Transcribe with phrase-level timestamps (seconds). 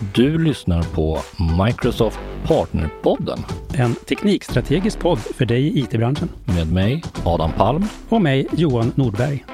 [0.00, 1.18] Du lyssnar på
[1.66, 3.38] Microsoft Partnerpodden
[3.74, 6.28] En teknikstrategisk podd för dig i IT-branschen.
[6.46, 7.84] med mig, Adam Palm.
[8.08, 9.44] Och mig, Johan Nordberg.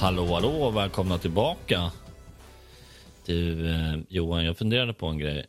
[0.00, 1.92] Hallå, hallå och välkomna tillbaka.
[3.26, 5.46] Du, eh, Johan, jag funderade på en grej.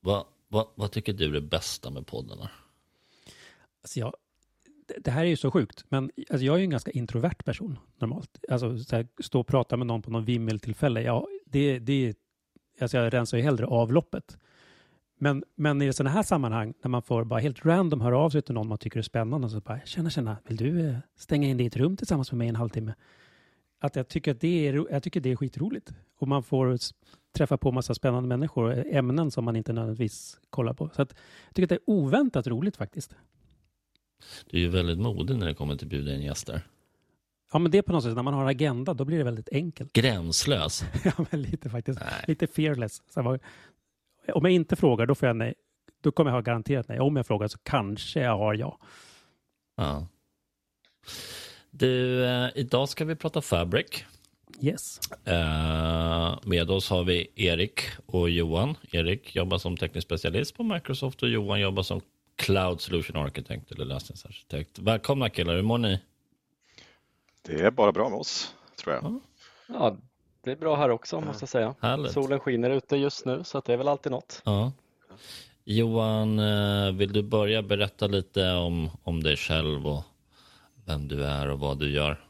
[0.00, 2.50] Vad, vad, vad tycker du är det bästa med poddarna?
[3.82, 4.14] Alltså jag,
[4.98, 7.78] det- här är ju så sjukt, men alltså jag är ju en ganska introvert person
[7.98, 8.38] normalt.
[8.48, 12.14] Alltså så här, stå och prata med någon på någon vimmeltillfälle, ja, det, det,
[12.80, 14.38] alltså jag rensar ju hellre avloppet.
[15.20, 18.42] Men, men i sådana här sammanhang, när man får bara helt random höra av sig
[18.42, 21.56] till någon man tycker är spännande, så bara, tjena, tjena, vill du eh, stänga in
[21.56, 22.94] dig i ett rum tillsammans med mig en halvtimme?
[23.80, 25.92] Att jag tycker att det är, jag tycker det är skitroligt.
[26.18, 26.78] Och man får
[27.36, 30.90] träffa på massa spännande människor, och ämnen som man inte nödvändigtvis kollar på.
[30.96, 31.14] Så att,
[31.46, 33.16] jag tycker att det är oväntat roligt faktiskt.
[34.50, 36.62] Du är ju väldigt modig när det kommer till att bjuda in gäster.
[37.52, 39.48] Ja, men det är på något sätt, när man har agenda, då blir det väldigt
[39.52, 39.92] enkelt.
[39.92, 40.84] Gränslös.
[41.04, 42.00] ja, men lite faktiskt.
[42.00, 42.24] Nej.
[42.26, 43.02] Lite fearless.
[43.14, 43.40] Vad-
[44.34, 45.54] om jag inte frågar, då får jag nej.
[46.02, 47.00] Då kommer jag ha garanterat nej.
[47.00, 48.78] Om jag frågar så kanske jag har ja.
[49.76, 50.06] Ja.
[51.70, 54.04] Du, eh, idag ska vi prata Fabric.
[54.60, 55.00] Yes.
[55.24, 58.74] Eh, med oss har vi Erik och Johan.
[58.90, 62.00] Erik jobbar som teknisk specialist på Microsoft och Johan jobbar som
[62.38, 64.78] Cloud Solution Architect eller lösningsarkitekt.
[64.78, 66.00] Välkomna killar, hur mår ni?
[67.42, 69.04] Det är bara bra med oss, tror jag.
[69.04, 69.20] Ja.
[69.68, 69.96] Ja,
[70.44, 71.74] det är bra här också måste jag säga.
[71.80, 72.12] Härligt.
[72.12, 74.42] Solen skiner ute just nu så att det är väl alltid något.
[74.44, 74.72] Ja.
[75.64, 80.02] Johan, eh, vill du börja berätta lite om, om dig själv och
[80.86, 82.24] vem du är och vad du gör?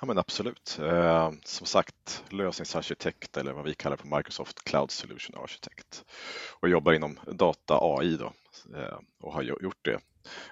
[0.00, 0.78] Ja, men absolut.
[0.82, 6.04] Eh, som sagt, lösningsarkitekt eller vad vi kallar på Microsoft Cloud Solution Architect
[6.60, 8.32] och jobbar inom data AI då eh,
[8.74, 10.00] Eh, och har gjort det.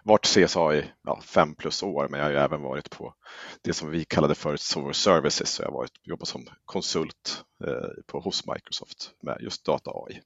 [0.02, 3.14] Varit CSA i ja, fem plus år, men jag har ju även varit på
[3.62, 8.02] det som vi kallade för Software Services, så jag har varit, jobbat som konsult eh,
[8.06, 10.20] på, hos Microsoft med just data AI.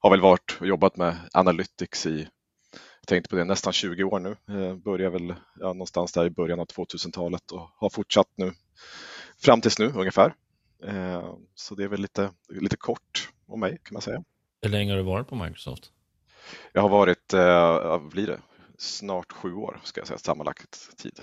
[0.00, 2.28] Har väl varit och jobbat med Analytics i
[3.00, 4.36] jag tänkte på det nästan 20 år nu.
[4.46, 8.52] Började börjar väl ja, någonstans där i början av 2000-talet och har fortsatt nu
[9.38, 10.34] fram tills nu ungefär.
[11.54, 14.24] Så det är väl lite, lite kort om mig kan man säga.
[14.62, 15.92] Hur länge har du varit på Microsoft?
[16.72, 18.40] Jag har varit, eh, ja, vad blir det,
[18.78, 21.20] snart sju år ska jag säga, sammanlagt tid.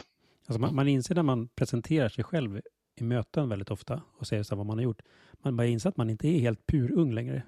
[0.47, 2.61] Alltså man, man inser när man presenterar sig själv
[2.95, 5.01] i möten väldigt ofta och säger så här vad man har gjort.
[5.33, 7.43] Man bara inser att man inte är helt purung längre.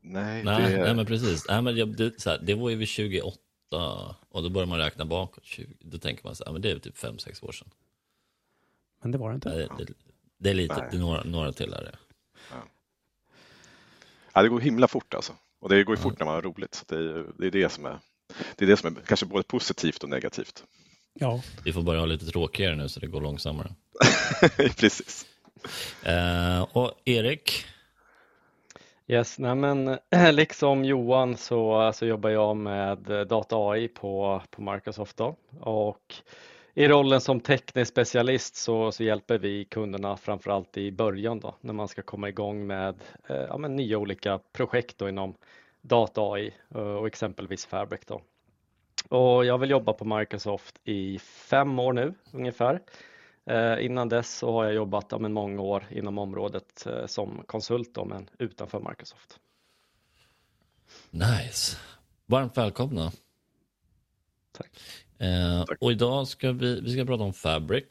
[0.00, 1.44] Nej, Nej, det, nej men precis.
[1.48, 3.38] Nej, men jag, det, så här, det var ju vid 28
[4.28, 5.44] och då börjar man räkna bakåt.
[5.44, 7.68] 20, då tänker man så här, men det är typ 5-6 år sedan.
[9.02, 9.48] Men det var det inte.
[9.48, 9.92] Nej, det,
[10.38, 11.96] det är lite, det är några, några till är det.
[14.34, 15.32] ja, det går himla fort alltså.
[15.64, 16.74] Och det går ju fort när man har roligt.
[16.74, 17.98] Så det, är, det är det som är
[18.56, 20.64] det är det som är kanske både positivt och negativt.
[21.14, 23.74] Ja, Vi får börja ha lite tråkigare nu så det går långsammare.
[24.76, 25.26] Precis.
[26.02, 27.64] Eh, och Erik,
[29.06, 29.98] Yes, nej men
[30.32, 32.98] liksom Johan så, så jobbar jag med
[33.28, 35.36] data AI på, på Microsoft då.
[35.60, 36.14] och
[36.74, 41.72] i rollen som teknisk specialist så, så hjälper vi kunderna framförallt i början då när
[41.72, 42.94] man ska komma igång med
[43.28, 45.34] eh, ja, men nya olika projekt då inom
[45.80, 48.22] data AI eh, och exempelvis Fabric då.
[49.08, 52.82] Och jag har väl jobbat på Microsoft i fem år nu ungefär.
[53.46, 57.42] Eh, innan dess så har jag jobbat ja, men många år inom området eh, som
[57.46, 59.38] konsult då, men utanför Microsoft.
[61.10, 61.76] nice.
[62.26, 63.12] Varmt välkomna.
[64.52, 65.03] Tack.
[65.18, 67.84] Eh, och idag ska vi, vi ska prata om Fabric.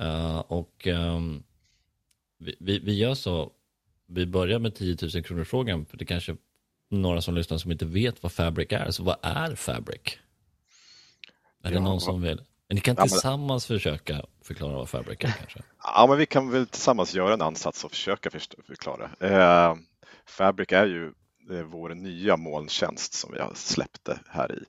[0.00, 1.42] Eh, och ehm,
[2.38, 3.52] vi, vi, vi gör så,
[4.06, 6.36] vi börjar med 10 000 kronor frågan för det kanske är
[6.90, 8.90] några som lyssnar som inte vet vad Fabric är.
[8.90, 10.18] Så vad är Fabric?
[11.62, 12.42] Är det Ja, någon vad- som vill?
[12.70, 15.62] Ni kan Ja, men- tillsammans försöka förklara vad Fabric är kanske.
[15.82, 18.30] Ja, men vi kan väl tillsammans göra en ansats och försöka
[18.66, 19.10] förklara.
[19.20, 19.74] Eh,
[20.26, 21.12] Fabric är ju eh,
[21.50, 23.52] Eh, vår nya molntjänst som vi har
[24.28, 24.64] här i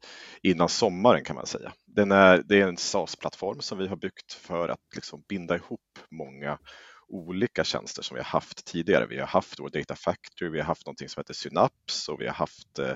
[0.50, 1.74] innan sommaren kan man säga.
[1.86, 6.00] Den är, det är en SaaS-plattform som vi har byggt för att liksom binda ihop
[6.12, 6.60] många
[7.08, 9.06] olika tjänster som vi har haft tidigare.
[9.10, 12.28] Vi har haft vår Data Factory, vi har haft någonting som heter Synapse och vi
[12.28, 12.96] har haft eh,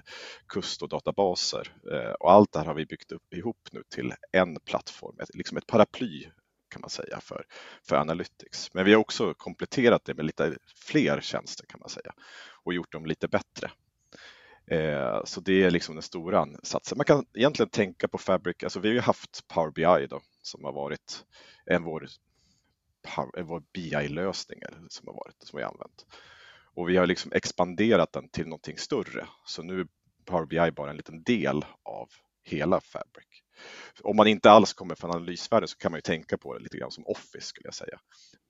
[0.82, 4.60] och databaser Eh, och allt det här har vi byggt upp ihop nu till en
[4.60, 6.26] plattform, ett, liksom ett paraply
[6.70, 7.46] kan man säga för,
[7.88, 8.74] för Analytics.
[8.74, 12.14] Men vi har också kompletterat det med lite fler tjänster kan man säga
[12.64, 13.72] och gjort dem lite bättre.
[14.68, 16.98] Eh, så det är liksom den stora ansatsen.
[16.98, 20.64] Man kan egentligen tänka på Fabric, alltså vi har ju haft Power BI då som
[20.64, 21.26] har varit
[21.66, 22.08] en vår,
[23.44, 26.06] vår BI-lösning som har varit, som vi har använt.
[26.76, 29.28] Och vi har liksom expanderat den till någonting större.
[29.46, 29.88] Så nu är
[30.26, 32.10] Power BI bara en liten del av
[32.44, 33.28] hela Fabric.
[34.04, 36.78] om man inte alls kommer från analysvärlden så kan man ju tänka på det lite
[36.78, 38.00] grann som Office skulle jag säga.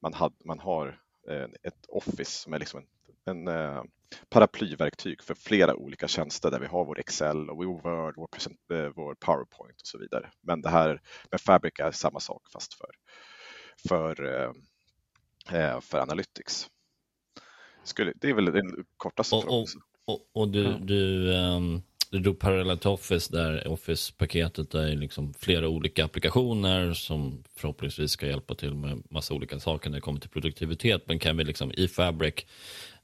[0.01, 0.99] Man, had, man har
[1.29, 2.87] eh, ett Office som är liksom en,
[3.25, 3.83] en eh,
[4.29, 8.59] paraplyverktyg för flera olika tjänster där vi har vår Excel och vår Word, vår, present,
[8.73, 10.31] eh, vår PowerPoint och så vidare.
[10.41, 12.91] Men det här med Fabric är samma sak fast för,
[13.87, 14.25] för,
[15.51, 16.67] eh, för Analytics.
[17.83, 19.65] Skulle, det är väl den kortaste och, frågan.
[20.05, 21.81] Och, och, och, du, du um
[22.13, 28.27] du drog parallellt till Office där Office-paketet är liksom flera olika applikationer som förhoppningsvis ska
[28.27, 31.03] hjälpa till med massa olika saker när det kommer till produktivitet.
[31.07, 32.33] Men kan vi liksom i Fabric,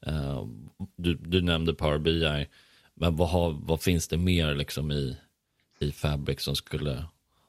[0.07, 0.47] uh,
[0.95, 2.47] du, du nämnde Power BI,
[2.93, 5.17] men vad, har, vad finns det mer liksom i,
[5.79, 6.91] i Fabric som skulle...
[6.91, 7.05] ja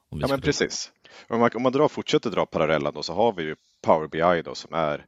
[0.09, 0.27] skulle...
[0.27, 0.91] men precis.
[1.27, 4.41] Om man, om man drar, fortsätter dra parallellen då så har vi ju Power BI
[4.41, 5.05] då som är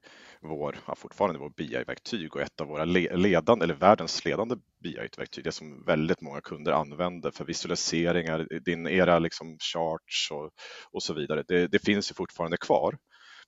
[0.50, 5.52] vår, ja, fortfarande vår BI-verktyg och ett av våra ledande, eller världens ledande BI-verktyg, det
[5.52, 10.52] som väldigt många kunder använder för visualiseringar, din era liksom charts och,
[10.92, 11.44] och så vidare.
[11.48, 12.98] Det, det finns ju fortfarande kvar.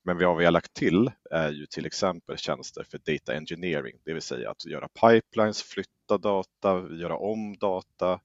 [0.03, 4.13] Men vad vi har lagt till är ju till exempel tjänster för data engineering, det
[4.13, 8.19] vill säga att göra pipelines, flytta data, göra om data.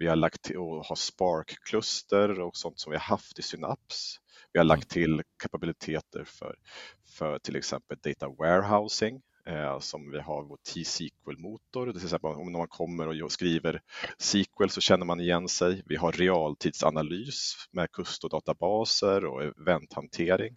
[0.00, 4.18] Vi har lagt till och ha Spark-kluster och sånt som vi har haft i Synapse.
[4.52, 5.06] Vi har lagt mm.
[5.06, 6.56] till kapabiliteter för,
[7.16, 11.92] för till exempel data warehousing eh, som vi har vår T-SQL-motor.
[11.92, 13.80] Till exempel om man kommer och skriver
[14.18, 15.82] SQL så känner man igen sig.
[15.86, 20.56] Vi har realtidsanalys med kustodatabaser och eventhantering.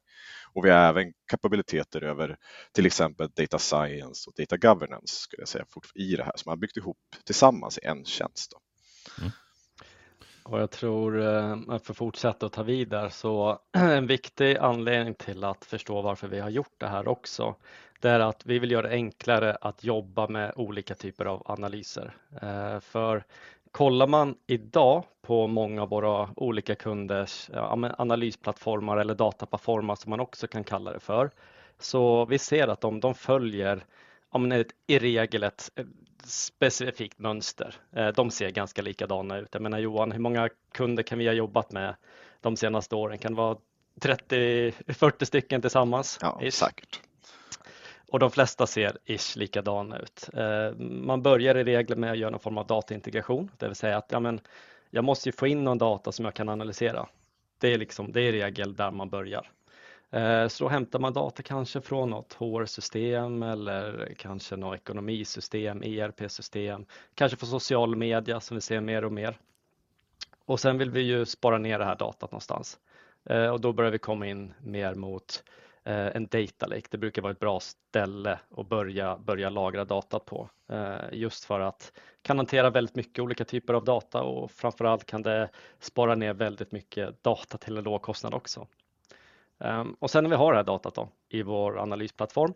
[0.53, 2.37] Och vi har även kapabiliteter över
[2.71, 6.51] till exempel data science och data governance skulle jag säga, i det här som man
[6.51, 8.53] har byggt ihop tillsammans i en tjänst.
[9.19, 9.31] Mm.
[10.43, 15.13] Och jag tror, eh, för att fortsätta att ta vid där, så en viktig anledning
[15.13, 17.55] till att förstå varför vi har gjort det här också,
[17.99, 22.15] det är att vi vill göra det enklare att jobba med olika typer av analyser.
[22.41, 23.23] Eh, för
[23.71, 27.49] kollar man idag på många av våra olika kunders
[27.97, 31.31] analysplattformar eller dataplattformar som man också kan kalla det för,
[31.79, 33.85] så vi ser att de, de följer
[34.33, 35.69] ja, ett, i regel ett
[36.25, 37.75] specifikt mönster.
[37.95, 39.49] Eh, de ser ganska likadana ut.
[39.51, 41.95] Jag menar Johan, hur många kunder kan vi ha jobbat med
[42.41, 43.17] de senaste åren?
[43.17, 43.57] Kan det vara
[44.01, 46.19] 30-40 stycken tillsammans?
[46.21, 46.53] Ja, ish.
[46.53, 47.01] säkert.
[48.11, 50.29] Och de flesta ser ish likadana ut.
[50.33, 53.97] Eh, man börjar i regel med att göra någon form av dataintegration, det vill säga
[53.97, 54.39] att ja, men,
[54.89, 57.07] jag måste ju få in någon data som jag kan analysera.
[57.57, 59.51] Det är, liksom, det är i regel där man börjar.
[60.13, 66.85] Eh, så då hämtar man data kanske från något HR-system eller kanske något ekonomisystem, ERP-system,
[67.15, 69.37] kanske från social media som vi ser mer och mer.
[70.45, 72.79] Och sen vill vi ju spara ner det här datat någonstans
[73.29, 75.43] eh, och då börjar vi komma in mer mot
[75.83, 76.87] eh, en data lake.
[76.91, 80.49] Det brukar vara ett bra ställe att börja, börja lagra data på
[81.11, 85.49] just för att kan hantera väldigt mycket olika typer av data och framförallt kan det
[85.79, 88.67] spara ner väldigt mycket data till en låg kostnad också.
[89.63, 92.53] Ehm, och sen när vi har det här datat då, i vår analysplattform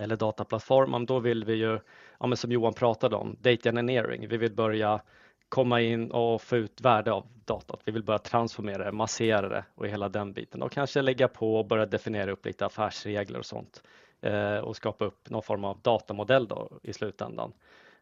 [0.00, 1.78] eller dataplattform, då vill vi ju,
[2.20, 4.28] ja, som Johan pratade om, data engineering.
[4.28, 5.00] Vi vill börja
[5.48, 7.80] komma in och få ut värde av datat.
[7.84, 11.56] Vi vill börja transformera det, massera det och hela den biten och kanske lägga på
[11.56, 13.82] och börja definiera upp lite affärsregler och sånt
[14.20, 17.52] eh, och skapa upp någon form av datamodell då i slutändan.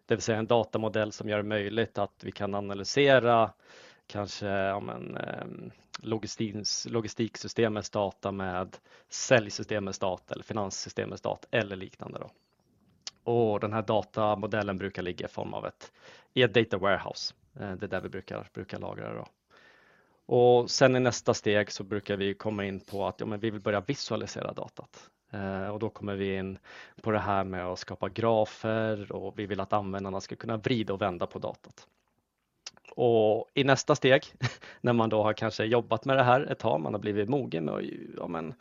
[0.06, 3.50] Det vill säga en datamodell som gör det möjligt att vi kan analysera
[4.06, 5.70] kanske ja, men, ehm,
[6.02, 8.76] logistiksystemets data med
[9.08, 12.18] säljsystemets data eller finanssystemets data eller liknande.
[12.18, 12.30] Då.
[13.32, 15.92] Och den här datamodellen brukar ligga i form av ett,
[16.34, 17.34] i ett data warehouse.
[17.60, 19.24] Eh, det är där vi brukar, brukar lagra det.
[20.26, 23.50] Och sen i nästa steg så brukar vi komma in på att ja, men vi
[23.50, 25.10] vill börja visualisera datat.
[25.32, 26.58] Eh, och då kommer vi in
[27.02, 30.92] på det här med att skapa grafer och vi vill att användarna ska kunna vrida
[30.92, 31.88] och vända på datat.
[32.90, 34.24] Och i nästa steg,
[34.80, 37.64] när man då har kanske jobbat med det här ett tag, man har blivit mogen
[37.64, 37.82] med att
[38.16, 38.54] ja, men,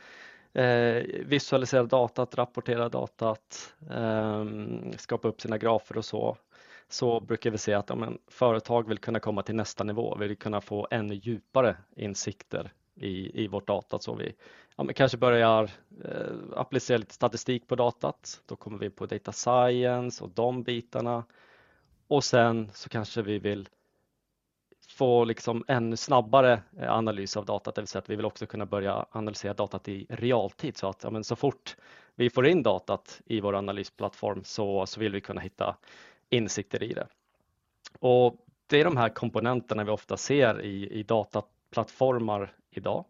[0.53, 4.45] eh, visualisera datat, rapportera datat, eh,
[4.97, 6.37] skapa upp sina grafer och så,
[6.89, 10.37] så brukar vi se att ja, men, företag vill kunna komma till nästa nivå, vill
[10.37, 13.99] kunna få ännu djupare insikter i, i vårt data.
[13.99, 14.35] Så vi
[14.75, 15.63] ja, men kanske börjar
[16.03, 18.41] eh, applicera lite statistik på datat.
[18.45, 21.23] Då kommer vi på data science och de bitarna.
[22.07, 23.69] Och sen så kanske vi vill
[24.95, 28.45] få liksom ännu snabbare eh, analys av datat, det vill säga att vi vill också
[28.45, 31.75] kunna börja analysera datat i realtid så att ja, men så fort
[32.15, 35.75] vi får in datat i vår analysplattform så, så vill vi kunna hitta
[36.29, 37.07] insikter i det.
[37.99, 38.35] Och
[38.67, 43.05] Det är de här komponenterna vi ofta ser i, i dataplattformar idag.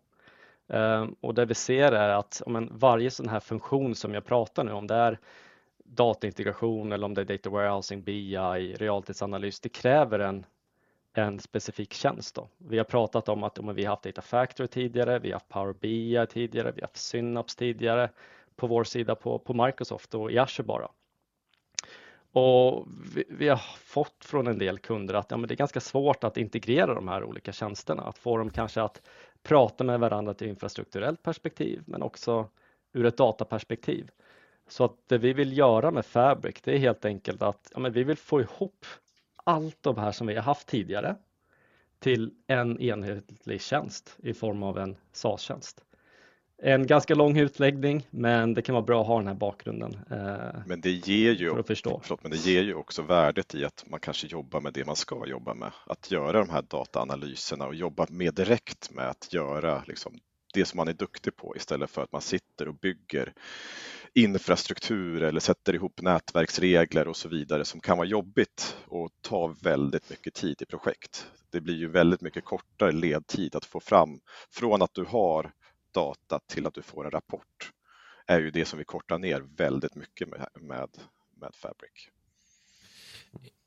[0.68, 4.64] Ehm, och det vi ser är att men, varje sån här funktion som jag pratar
[4.64, 5.20] nu om, det är
[5.84, 8.38] dataintegration eller om det är data warehousing, BI,
[8.80, 10.46] realtidsanalys, det kräver en
[11.18, 12.36] en specifik tjänst.
[12.36, 12.48] Då.
[12.58, 15.50] Vi har pratat om att om vi har haft Data Factory tidigare, vi har haft
[15.50, 18.10] Power BI tidigare, vi har haft Synapse tidigare
[18.56, 20.90] på vår sida på, på Microsoft och i Azure bara.
[22.32, 25.80] Och vi, vi, har fått från en del kunder att ja, men det är ganska
[25.80, 29.02] svårt att integrera de här olika tjänsterna, att få dem kanske att
[29.44, 32.50] prata med varandra till infrastrukturellt perspektiv men också
[32.94, 34.12] ur ett dataperspektiv.
[34.68, 37.94] Så att det vi vill göra med Fabric det är helt enkelt att ja, men
[37.94, 38.86] vi vill få ihop
[39.46, 41.16] allt de här som vi har haft tidigare
[42.00, 45.82] till en enhetlig tjänst i form av en SAS-tjänst.
[46.58, 50.00] En ganska lång utläggning, men det kan vara bra att ha den här bakgrunden.
[50.12, 52.00] Eh, men det ger ju, för att förstå.
[52.04, 54.96] Förlåt, men det ger ju också värdet i att man kanske jobbar med det man
[54.96, 55.72] ska jobba med.
[55.86, 60.20] Att göra de här dataanalyserna och jobba mer direkt med att göra liksom,
[60.54, 63.34] det som man är duktig på istället för att man sitter och bygger
[64.16, 70.10] infrastruktur eller sätter ihop nätverksregler och så vidare som kan vara jobbigt och ta väldigt
[70.10, 71.28] mycket tid i projekt.
[71.52, 74.20] Det blir ju väldigt mycket kortare ledtid att få fram
[74.52, 75.52] från att du har
[75.94, 77.72] data till att du får en rapport
[78.28, 80.90] är ju det som vi kortar ner väldigt mycket med, med,
[81.42, 82.10] med Fabric.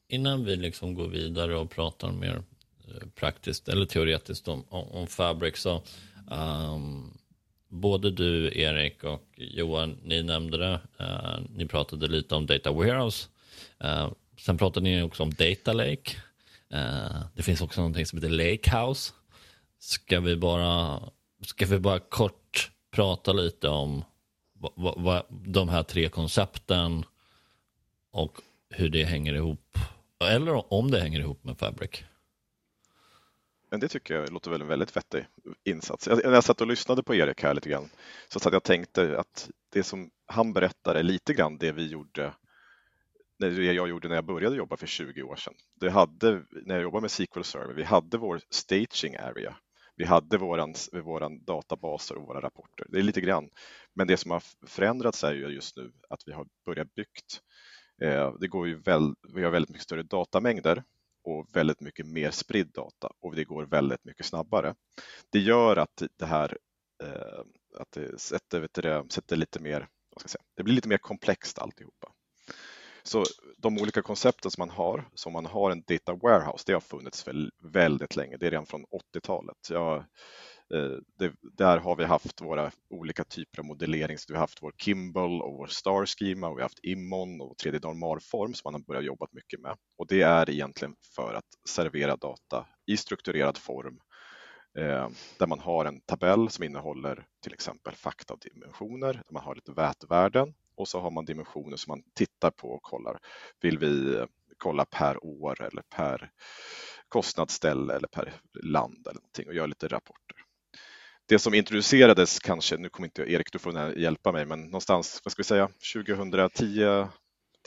[0.09, 2.43] Innan vi liksom går vidare och pratar mer
[2.88, 5.83] eh, praktiskt eller teoretiskt om, om Fabric så
[6.31, 7.18] um,
[7.69, 13.29] både du Erik och Johan, ni nämnde det, uh, ni pratade lite om Data Warehouse.
[13.85, 16.17] Uh, sen pratade ni också om Data Lake.
[16.75, 19.13] Uh, det finns också någonting som heter Lakehouse.
[19.79, 21.01] Ska vi bara
[21.43, 24.05] Ska vi bara kort prata lite om
[24.53, 27.05] vad, vad, de här tre koncepten
[28.13, 29.79] och hur det hänger ihop,
[30.25, 31.91] eller om det hänger ihop med Fabric?
[33.71, 35.27] Men det tycker jag låter väl en väldigt vettig
[35.65, 36.07] insats.
[36.07, 37.89] Jag, när jag satt och lyssnade på Erik här lite grann
[38.29, 41.87] så satt jag och tänkte att det som han berättar är lite grann det vi
[41.87, 42.35] gjorde
[43.39, 45.55] det jag gjorde när jag började jobba för 20 år sedan.
[45.81, 49.57] Det hade, när jag jobbade med SQL Server, vi hade vår staging area
[49.99, 52.87] vi hade våran, våran databaser och våra rapporter.
[52.89, 53.49] Det är lite grann.
[53.95, 57.41] Men det som har förändrats är ju just nu att vi har börjat byggt.
[58.03, 60.83] Eh, det går ju väl, vi har väldigt mycket större datamängder
[61.31, 64.75] och väldigt mycket mer spridd data och det går väldigt mycket snabbare.
[65.33, 66.59] Det gör att det här
[67.03, 67.41] eh,
[67.81, 70.89] att det sätter, vet du, sätter lite mer, vad ska jag säga, det blir lite
[70.89, 72.13] mer komplext alltihopa.
[73.03, 73.25] Så
[73.57, 77.23] de olika koncepten som man har, som man har en data warehouse, det har funnits
[77.23, 78.37] för väldigt länge.
[78.37, 79.71] Det är redan från 80-talet.
[79.71, 80.05] Jag,
[80.75, 84.19] Eh, det, där har vi haft våra olika typer av modellering.
[84.19, 87.41] Så vi har haft vår Kimball och vår Star Schema och vi har haft Immon
[87.41, 89.77] och 3D normalform som man har börjat jobba mycket med.
[89.99, 94.01] Och det är egentligen för att servera data i strukturerad form
[94.79, 95.09] eh,
[95.39, 99.55] där man har en tabell som innehåller till exempel fakta och dimensioner, där man har
[99.55, 103.19] lite vätvärden och så har man dimensioner som man tittar på och kollar.
[103.61, 104.25] Vill vi eh,
[104.59, 106.31] kolla per år eller per
[107.09, 108.33] kostnadsställe eller per
[108.63, 110.38] land eller någonting och göra lite rapporter.
[111.29, 115.33] Det som introducerades kanske, nu kommer inte Erik, du får hjälpa mig, men någonstans, vad
[115.33, 117.09] ska vi säga, 2010,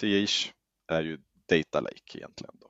[0.02, 0.52] 10-ish
[0.88, 1.18] är ju
[1.50, 2.56] Data Lake egentligen.
[2.62, 2.68] Då.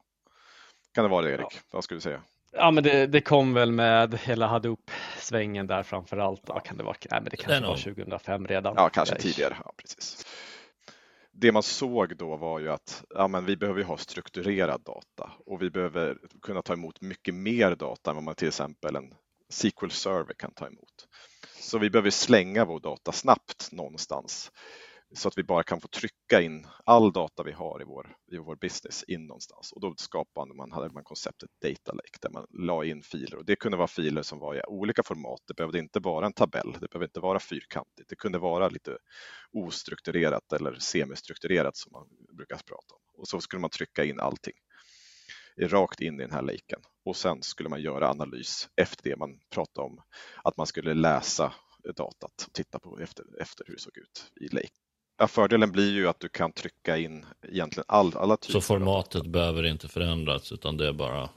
[0.94, 1.46] Kan det vara det Erik?
[1.52, 1.60] Ja.
[1.72, 2.22] Vad skulle du säga?
[2.52, 6.42] Ja, men det, det, kom väl med hela Hadoop-svängen där framför allt.
[6.48, 6.96] Ja, kan det vara?
[7.12, 8.74] Nej, men det kanske det var 2005 redan.
[8.78, 9.58] Ja, kanske tidigare.
[9.66, 10.26] Ja, precis.
[11.32, 15.62] Det man såg då var ju att ja, men vi behöver ha strukturerad data och
[15.62, 19.14] vi behöver kunna ta emot mycket mer data än vad man till exempel en
[19.52, 21.08] SQL Server kan ta emot.
[21.60, 24.52] Så vi behöver slänga vår data snabbt någonstans
[25.14, 28.38] så att vi bara kan få trycka in all data vi har i vår, i
[28.38, 32.46] vår business in någonstans och då skapade man, hade man konceptet Data Lake där man
[32.50, 35.42] la in filer och det kunde vara filer som var i olika format.
[35.48, 38.10] Det behövde inte vara en tabell, det behövde inte vara fyrkantigt.
[38.10, 38.98] Det kunde vara lite
[39.52, 44.54] ostrukturerat eller semistrukturerat som man brukar prata om och så skulle man trycka in allting
[45.58, 49.40] rakt in i den här laken och sen skulle man göra analys efter det man
[49.50, 50.02] pratade om
[50.44, 51.54] att man skulle läsa
[51.96, 54.68] datat och titta på efter, efter hur det såg ut i lake.
[55.18, 58.54] Ja, fördelen blir ju att du kan trycka in egentligen all, alla typer.
[58.54, 61.30] Så formatet behöver inte förändras utan det är bara...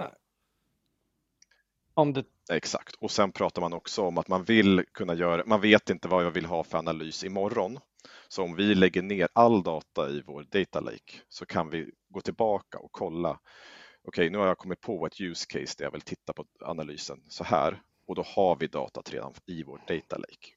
[1.95, 2.25] Om det...
[2.51, 6.09] Exakt, och sen pratar man också om att man vill kunna göra, man vet inte
[6.09, 7.79] vad jag vill ha för analys imorgon.
[8.29, 12.21] Så om vi lägger ner all data i vår data lake så kan vi gå
[12.21, 13.41] tillbaka och kolla.
[14.05, 16.45] Okej, okay, nu har jag kommit på ett use case där jag vill titta på
[16.61, 20.55] analysen så här och då har vi datat redan i vår data lake.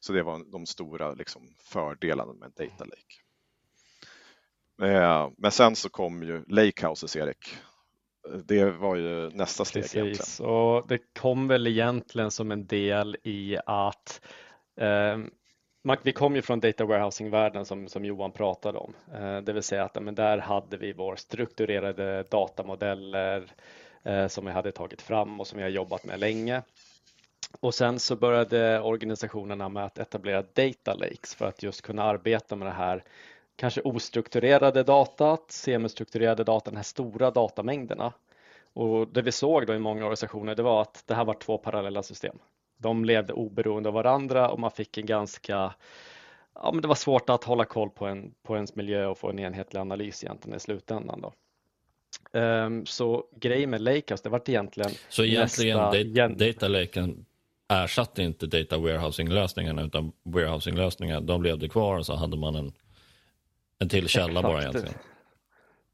[0.00, 3.14] Så det var de stora liksom, fördelarna med Data Lake.
[4.82, 7.56] Eh, men sen så kom ju Lakehouses, Erik.
[8.44, 10.50] Det var ju nästa steg Precis, egentligen.
[10.50, 14.20] och det kom väl egentligen som en del i att
[14.80, 15.18] eh,
[16.02, 19.84] vi kom ju från data warehousing-världen som, som Johan pratade om, eh, det vill säga
[19.84, 23.46] att men där hade vi vår strukturerade datamodeller,
[24.02, 26.62] eh, som vi hade tagit fram och som vi har jobbat med länge.
[27.60, 32.56] Och sen så började organisationerna med att etablera data lakes för att just kunna arbeta
[32.56, 33.04] med det här
[33.56, 38.12] kanske ostrukturerade datat, semistrukturerade data, de här stora datamängderna.
[38.72, 41.58] Och det vi såg då i många organisationer det var att det här var två
[41.58, 42.38] parallella system.
[42.82, 45.74] De levde oberoende av varandra och man fick en ganska
[46.54, 49.30] ja, men det var svårt att hålla koll på, en, på ens miljö och få
[49.30, 51.20] en enhetlig analys egentligen i slutändan.
[51.20, 51.32] Då.
[52.38, 56.28] Um, så grejen med Lakehouse, det var egentligen Så egentligen nästa...
[56.28, 57.26] data laken
[57.68, 62.72] ersatte inte data warehousing-lösningarna utan warehousing-lösningar, de levde kvar och så hade man en,
[63.78, 64.94] en till källa bara egentligen.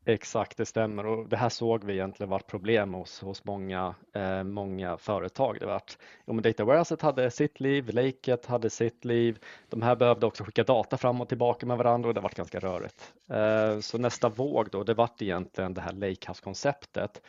[0.08, 3.94] Exakt, det stämmer och det här såg vi egentligen var ett problem hos, hos många,
[4.12, 5.56] eh, många företag.
[5.60, 9.38] Det vart, ja, men Data Warehouset hade sitt liv, Laket hade sitt liv.
[9.68, 12.58] De här behövde också skicka data fram och tillbaka med varandra och det var ganska
[12.58, 13.14] rörigt.
[13.30, 17.22] Eh, så nästa våg då, det vart egentligen det här Lakehouse-konceptet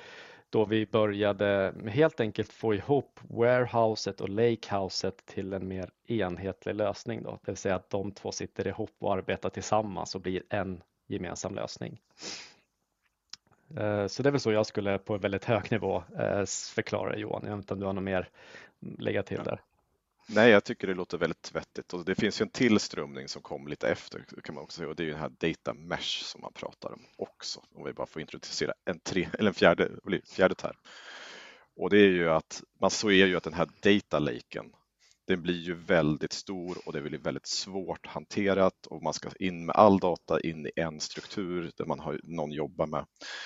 [0.49, 7.23] då vi började helt enkelt få ihop warehouset och lakehouset till en mer enhetlig lösning.
[7.23, 7.31] Då.
[7.31, 11.55] Det vill säga att de två sitter ihop och arbetar tillsammans och blir en gemensam
[11.55, 11.99] lösning.
[13.75, 17.17] Eh, så det är väl så jag skulle på en väldigt hög nivå eh, förklara
[17.17, 17.41] Johan.
[17.43, 18.29] Jag vet inte om du har något mer
[18.79, 19.61] lägga till där.
[20.29, 23.41] Nej, jag tycker det låter väldigt vettigt och det finns ju en till strömning som
[23.41, 26.23] kom lite efter kan man också säga och det är ju den här data mesh
[26.23, 27.63] som man pratar om också.
[27.75, 29.91] Om vi bara får introducera en, tre, eller en fjärde,
[30.25, 30.75] fjärde term.
[31.75, 34.71] Och det är ju att man ser ju att den här data laken
[35.27, 39.65] den blir ju väldigt stor och det blir väldigt svårt hanterat och man ska in
[39.65, 43.05] med all data in i en struktur där man har någon jobbar med.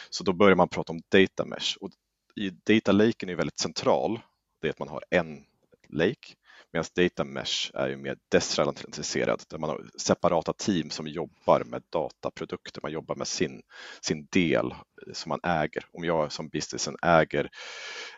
[0.09, 1.89] Så då börjar man prata om data mesh och
[2.35, 4.19] i data laken är väldigt central.
[4.61, 5.43] Det är att man har en
[5.89, 6.35] lake
[6.73, 11.83] Medan data mesh är ju mer decentraliserad där man har separata team som jobbar med
[11.89, 12.81] dataprodukter.
[12.81, 13.61] Man jobbar med sin,
[14.01, 14.73] sin del
[15.13, 15.85] som man äger.
[15.91, 17.49] Om jag som businessen äger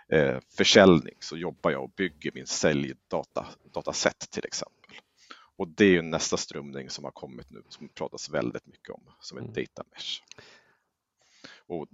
[0.09, 4.95] eh, försäljning så jobbar jag och bygger min säljdataset till exempel.
[5.57, 9.03] Och det är ju nästa strömning som har kommit nu som pratas väldigt mycket om
[9.19, 9.53] som är mm.
[9.53, 10.21] data mesh.
[11.67, 11.87] Och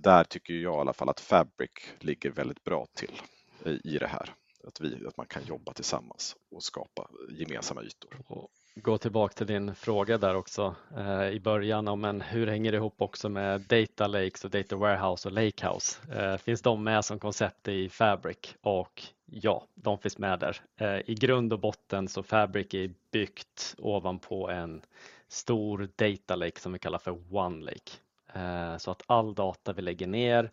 [0.00, 3.20] där tycker jag i alla fall att Fabric ligger väldigt bra till
[3.64, 4.34] i det här
[4.66, 8.16] att, vi, att man kan jobba tillsammans och skapa gemensamma ytor.
[8.26, 12.72] Och gå tillbaka till din fråga där också eh, i början om en, hur hänger
[12.72, 15.98] det ihop också med data lakes och data warehouse och lakehouse?
[16.12, 18.54] Eh, finns de med som koncept i Fabric?
[18.60, 20.60] Och ja, de finns med där.
[20.76, 24.82] Eh, I grund och botten så Fabric är byggt ovanpå en
[25.28, 27.92] stor data lake som vi kallar för One Lake.
[28.34, 30.50] Eh, så att all data vi lägger ner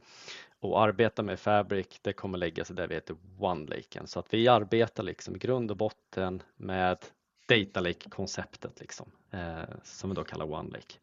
[0.63, 4.07] och arbeta med Fabric, det kommer lägga sig där vi heter OneLaken.
[4.07, 6.97] Så att vi arbetar liksom i grund och botten med
[7.47, 10.95] Data Lake-konceptet liksom, eh, som vi då kallar OneLake.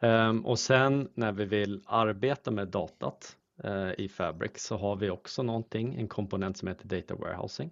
[0.00, 4.96] Um, ehm, och sen när vi vill arbeta med datat eh, i Fabric så har
[4.96, 7.70] vi också någonting, en komponent som heter Data Warehousing.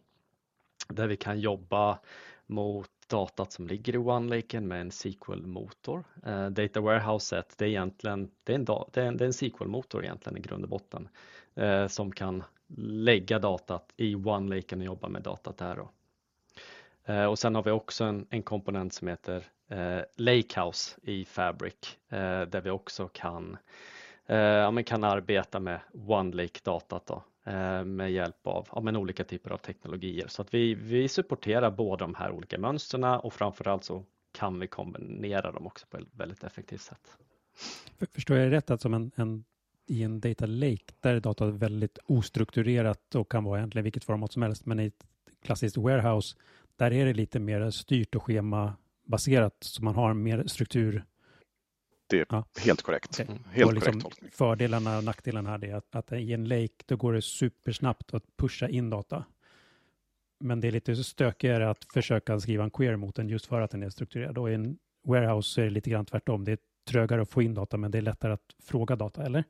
[0.89, 1.99] Där vi kan jobba
[2.47, 6.05] mot datat som ligger i OneLaken med en SQL-motor.
[6.27, 9.27] Uh, eh, Data Warehouset, det är egentligen det är en, det är en, det är
[9.27, 11.09] en SQL-motor egentligen i grund och botten
[11.59, 12.43] uh, som kan
[12.77, 15.77] lägga datat i OneLaken och jobba med datat där.
[15.77, 15.91] Då.
[17.13, 19.45] Uh, och sen har vi också en, en komponent som heter
[20.17, 23.57] Lakehouse i Fabric där vi också kan,
[24.27, 27.07] ja, kan arbeta med OneLake-datat.
[27.07, 27.23] Då.
[27.45, 30.29] Eh, med hjälp av ja, men olika typer av teknologier.
[30.29, 34.67] Så att vi, vi supporterar båda de här olika mönstren och framförallt så kan vi
[34.67, 37.19] kombinera dem också på ett väldigt effektivt sätt.
[38.13, 39.45] Förstår jag rätt att som en, en,
[39.87, 44.33] i en data lake där är datat väldigt ostrukturerat och kan vara egentligen vilket format
[44.33, 45.07] som helst, men i ett
[45.43, 46.37] klassiskt warehouse
[46.77, 51.05] där är det lite mer styrt och schemabaserat så man har mer struktur
[52.11, 52.45] det är ja.
[52.59, 53.21] helt korrekt.
[53.21, 53.37] Okay.
[53.53, 56.97] Helt och liksom korrekt fördelarna och nackdelarna här är att, att i en lake då
[56.97, 59.25] går det supersnabbt att pusha in data.
[60.41, 63.71] Men det är lite stökigare att försöka skriva en query mot den just för att
[63.71, 64.39] den är strukturerad.
[64.39, 66.45] Och i en warehouse så är det lite grann tvärtom.
[66.45, 69.45] Det är trögare att få in data men det är lättare att fråga data, eller?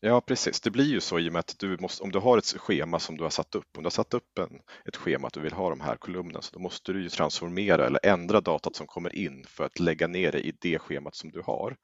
[0.00, 0.60] Ja, precis.
[0.60, 2.98] Det blir ju så i och med att du måste, om du har ett schema
[2.98, 5.40] som du har satt upp, om du har satt upp en, ett schema att du
[5.40, 8.86] vill ha de här kolumnerna, så då måste du ju transformera eller ändra datat som
[8.86, 11.76] kommer in för att lägga ner det i det schemat som du har.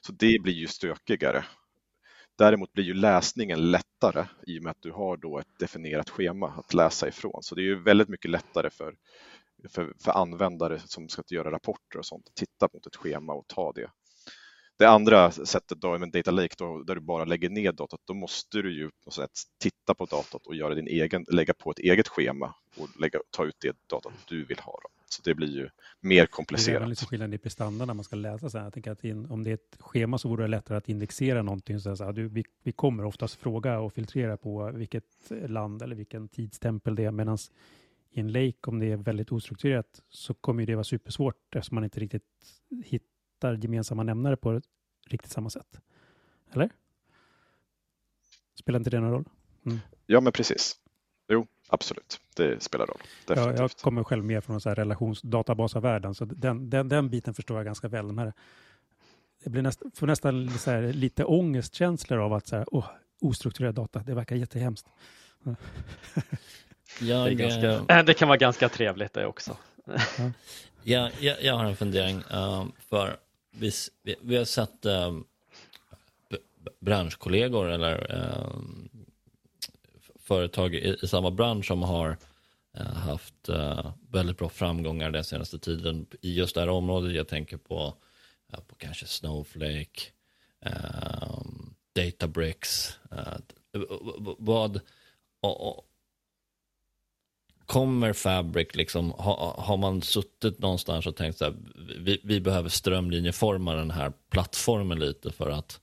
[0.00, 1.44] Så det blir ju stökigare.
[2.38, 6.48] Däremot blir ju läsningen lättare i och med att du har då ett definierat schema
[6.48, 7.42] att läsa ifrån.
[7.42, 8.94] Så det är ju väldigt mycket lättare för,
[9.68, 13.46] för, för användare som ska göra rapporter och sånt, att titta mot ett schema och
[13.46, 13.90] ta det
[14.78, 18.14] det andra sättet då, med Data Lake, då, där du bara lägger ner datat, då
[18.14, 21.78] måste du ju på sätt titta på datat och göra din egen, lägga på ett
[21.78, 24.72] eget schema och lägga, ta ut det datat du vill ha.
[24.82, 24.88] Då.
[25.08, 25.68] Så det blir ju
[26.00, 26.80] mer komplicerat.
[26.80, 28.50] Det är liksom skillnad i prestanda när man ska läsa.
[28.50, 28.64] Så här.
[28.64, 31.42] Jag tänker att in, om det är ett schema så vore det lättare att indexera
[31.42, 31.80] någonting.
[31.80, 35.04] Så här, du, vi, vi kommer oftast fråga och filtrera på vilket
[35.48, 37.10] land eller vilken tidstämpel det är.
[37.10, 37.38] Medan
[38.10, 41.84] i en lake, om det är väldigt ostrukturerat, så kommer det vara supersvårt eftersom man
[41.84, 42.22] inte riktigt
[42.84, 44.60] hittar gemensamma nämnare på
[45.06, 45.80] riktigt samma sätt.
[46.52, 46.70] Eller?
[48.54, 49.24] Spelar inte det någon roll?
[49.66, 49.78] Mm.
[50.06, 50.76] Ja, men precis.
[51.28, 52.20] Jo, absolut.
[52.36, 53.00] Det spelar roll.
[53.26, 57.66] Ja, jag kommer själv mer från en relationsdatabasavärlden, så den, den, den biten förstår jag
[57.66, 58.06] ganska väl.
[58.06, 58.32] De här,
[59.42, 62.86] jag blir näst, får nästan så här, lite ångestkänslor av att så här, oh,
[63.20, 64.86] ostrukturerad data, det verkar jättehemskt.
[67.00, 69.56] Jag, det, ganska, det, kan vara ganska trevligt det också.
[70.82, 72.16] ja, jag, jag har en fundering.
[72.16, 73.16] Uh, för
[73.58, 73.70] vi,
[74.20, 75.20] vi, har sett uh,
[76.80, 78.60] branschkollegor eller uh,
[80.20, 82.16] företag i, i, samma bransch som har
[82.80, 87.14] uh, haft uh, väldigt bra framgångar den senaste tiden i just det här området.
[87.14, 87.94] Jag tänker på,
[88.68, 90.00] på kanske Snowflake,
[90.60, 92.98] ehm, Databricks.
[93.10, 93.38] Eh,
[94.38, 94.80] vad,
[95.40, 95.84] och, och,
[97.66, 101.54] kommer Fabric, liksom, ha, har man suttit någonstans och tänkt att
[101.98, 105.80] vi, vi behöver strömlinjeforma den här plattformen lite för att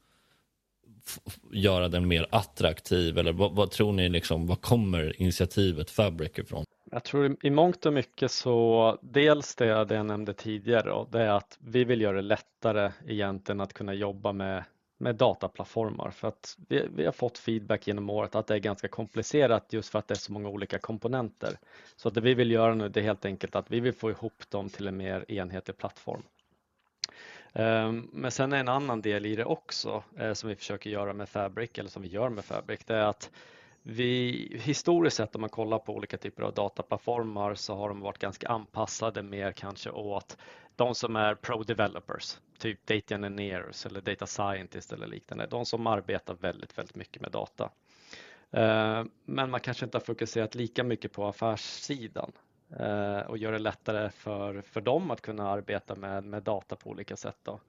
[1.52, 3.18] göra den mer attraktiv?
[3.18, 6.66] Eller vad, vad tror ni, liksom, vad kommer initiativet Fabric ifrån?
[6.92, 11.22] Jag tror i mångt och mycket så dels det, det jag nämnde tidigare då, det
[11.22, 14.64] är att vi vill göra det lättare egentligen att kunna jobba med
[15.04, 18.88] med dataplattformar för att vi, vi, har fått feedback genom året att det är ganska
[18.88, 21.58] komplicerat just för att det är så många olika komponenter.
[21.96, 24.50] Så det vi vill göra nu det är helt enkelt att vi vill få ihop
[24.50, 26.22] dem till en mer enhetlig plattform.
[27.54, 31.14] Ehm, men sen är en annan del i det också eh, som vi försöker göra
[31.14, 33.32] med Fabric eller som vi gör med Fabric det är att
[33.84, 38.18] vi, historiskt sett om man kollar på olika typer av dataplattformar så har de varit
[38.18, 40.38] ganska anpassade mer kanske åt
[40.76, 46.34] de som är pro-developers, typ data engineers eller data scientists eller liknande, de som arbetar
[46.34, 47.72] väldigt, väldigt mycket med data.
[48.52, 52.32] Eh, men man kanske inte har fokuserat lika mycket på affärssidan.
[52.80, 56.90] Eh, och gör det lättare för, för dem att kunna arbeta med, med data på
[56.90, 57.38] olika sätt.
[57.44, 57.60] Då.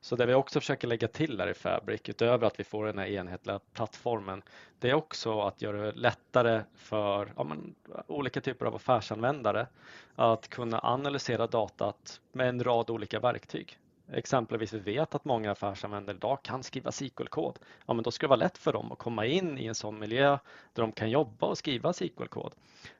[0.00, 2.98] Så det vi också försöker lägga till där i Fabric, utöver att vi får den
[2.98, 4.42] här enhetliga plattformen,
[4.78, 7.74] det är också att göra det lättare för ja, men,
[8.06, 9.66] olika typer av affärsanvändare
[10.14, 13.78] att kunna analysera datat med en rad olika verktyg.
[14.12, 17.58] Exempelvis vi vet att många affärsanvändare idag kan skriva SQL-kod.
[17.86, 19.98] Ja, men då ska det vara lätt för dem att komma in i en sån
[19.98, 20.38] miljö
[20.72, 22.54] där de kan jobba och skriva SQL-kod.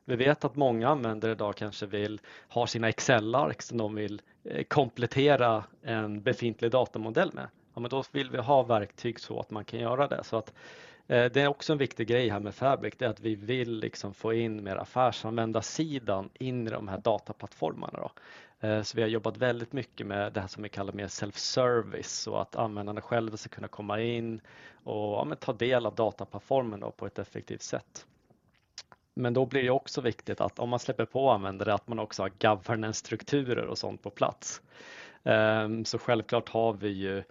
[0.04, 4.64] Vi vet att många användare idag kanske vill ha sina Excel-ark som de vill eh,
[4.64, 7.48] komplettera en befintlig datamodell med.
[7.74, 10.24] Ja, men då vill vi ha verktyg så att man kan göra det.
[10.24, 10.52] Så att,
[11.06, 13.78] eh, det är också en viktig grej här med Fabric, det är att vi vill
[13.78, 17.98] liksom få in mer affärsanvändarsidan in i de här dataplattformarna.
[17.98, 18.10] Då.
[18.64, 22.28] Eh, så vi har jobbat väldigt mycket med det här som vi kallar mer self-service
[22.28, 24.40] och att användarna själva ska kunna komma in
[24.84, 28.06] och ja, ta del av dataplattformen på ett effektivt sätt.
[29.14, 32.22] Men då blir det också viktigt att om man släpper på användare att man också
[32.22, 34.62] har governance-strukturer och sånt på plats.
[35.24, 37.22] Ehm, så självklart har vi ju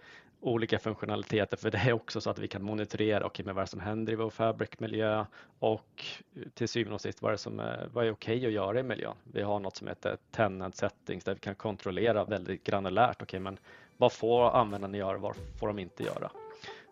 [0.44, 3.80] olika funktionaliteter för det är också så att vi kan monitorera okay, med vad som
[3.80, 5.24] händer i vår Fabric-miljö
[5.58, 6.04] och
[6.36, 8.82] eh, till syvende och sist vad är, som är, vad är okej att göra i
[8.82, 9.16] miljön.
[9.32, 13.22] Vi har något som heter tenant settings där vi kan kontrollera väldigt granulärt.
[13.22, 13.58] Okay, men
[13.96, 15.16] vad får användarna göra?
[15.16, 16.30] och Vad får de inte göra?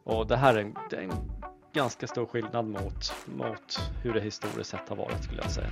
[0.05, 1.13] Och det här är en, är en
[1.73, 5.71] ganska stor skillnad mot, mot hur det historiskt sett har varit skulle jag säga.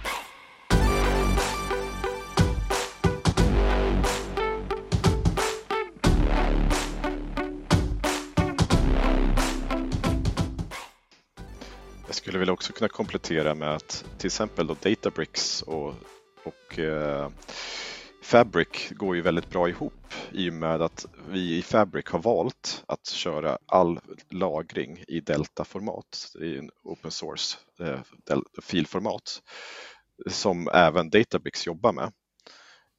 [12.21, 15.95] Skulle väl också kunna komplettera med att till exempel då Databricks och,
[16.45, 17.29] och eh,
[18.23, 22.85] Fabric går ju väldigt bra ihop i och med att vi i Fabric har valt
[22.89, 28.01] att köra all lagring i Delta-format, i en open source eh,
[28.63, 29.43] filformat
[30.27, 32.13] som även Databricks jobbar med.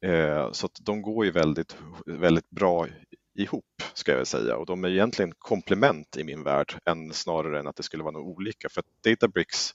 [0.04, 2.86] Eh, så att de går ju väldigt, väldigt bra
[3.34, 4.56] ihop ska jag väl säga.
[4.56, 8.12] Och de är egentligen komplement i min värld än snarare än att det skulle vara
[8.12, 8.68] något olika.
[8.68, 9.74] För att Databricks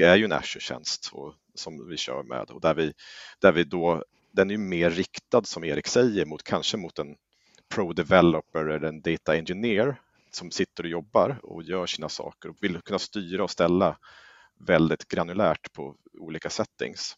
[0.00, 1.10] är ju en Azure-tjänst
[1.54, 2.50] som vi kör med.
[2.50, 2.92] Och där vi,
[3.40, 7.16] där vi då, den är mer riktad som Erik säger mot kanske mot en
[7.74, 12.80] pro-developer eller en data engineer som sitter och jobbar och gör sina saker och vill
[12.80, 13.98] kunna styra och ställa
[14.60, 17.16] väldigt granulärt på olika settings.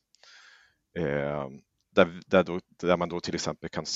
[0.98, 1.48] Eh,
[1.94, 3.86] där, där, då, där man då till exempel kan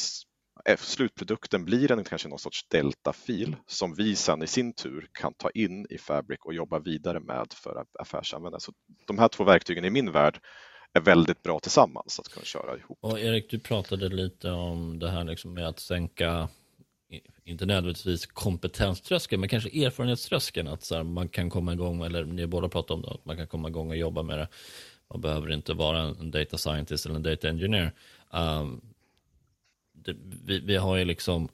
[0.76, 5.50] slutprodukten blir en kanske någon sorts deltafil som vi sen i sin tur kan ta
[5.50, 8.60] in i Fabric och jobba vidare med för affärsanvändare.
[8.60, 8.72] Så
[9.06, 10.40] de här två verktygen i min värld
[10.92, 12.98] är väldigt bra tillsammans att kunna köra ihop.
[13.00, 16.48] Och Erik, du pratade lite om det här liksom med att sänka
[17.44, 20.68] inte nödvändigtvis kompetenströskeln, men kanske erfarenhetströskeln.
[20.68, 23.36] Att så här, man kan komma igång, eller ni båda pratar om det, att man
[23.36, 24.48] kan komma igång och jobba med det.
[25.10, 27.92] Man behöver inte vara en data scientist eller en data engineer.
[28.32, 28.80] Um,
[30.44, 31.48] vi, vi, har ju liksom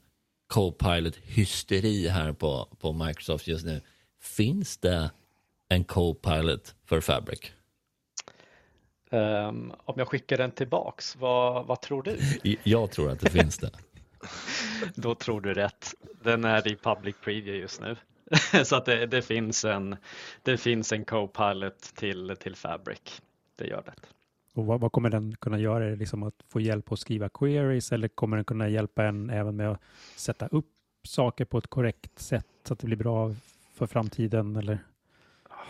[0.53, 3.81] Copilot-hysteri här på, på Microsoft just nu.
[4.21, 5.11] Finns det
[5.69, 7.39] en Copilot för Fabric?
[9.09, 12.17] Um, om jag skickar den tillbaks, vad, vad tror du?
[12.63, 13.71] Jag tror att det finns det.
[14.95, 15.93] Då tror du rätt.
[16.23, 17.95] Den är i public preview just nu.
[18.65, 19.95] Så att det, det, finns en,
[20.43, 23.21] det finns en Copilot till, till Fabric.
[23.55, 23.93] Det gör det.
[24.57, 25.85] Och vad, vad, kommer den kunna göra?
[25.85, 29.29] Är det liksom att få hjälp att skriva queries eller kommer den kunna hjälpa en
[29.29, 29.81] även med att
[30.15, 30.71] sätta upp
[31.03, 33.35] saker på ett korrekt sätt så att det blir bra
[33.73, 34.55] för framtiden?
[34.55, 34.79] Eller?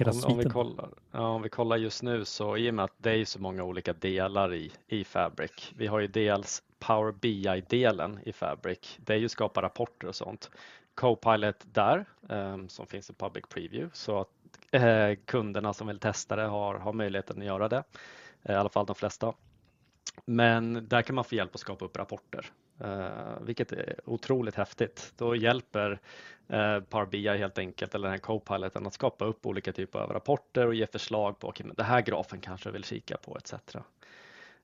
[0.06, 2.96] Om, om, vi kollar, ja, om vi kollar just nu så i och med att
[2.98, 5.72] det är så många olika delar i, i Fabric.
[5.76, 8.98] Vi har ju dels Power BI-delen i Fabric.
[9.00, 10.52] Det är ju skapa rapporter och sånt.
[10.96, 14.30] Copilot där um, som finns i Public Preview så att
[14.76, 17.84] uh, kunderna som vill testa det har, har möjligheten att göra det.
[18.44, 19.34] Eh, I alla fall de flesta.
[20.26, 22.46] Men där kan man få hjälp att skapa upp rapporter,
[22.80, 25.14] eh, vilket är otroligt häftigt.
[25.18, 26.00] Då hjälper
[26.48, 30.14] eh, Power BI helt enkelt, eller den här Copiloten, att skapa upp olika typer av
[30.14, 33.54] rapporter och ge förslag på, okay, men det här grafen kanske vill kika på etc.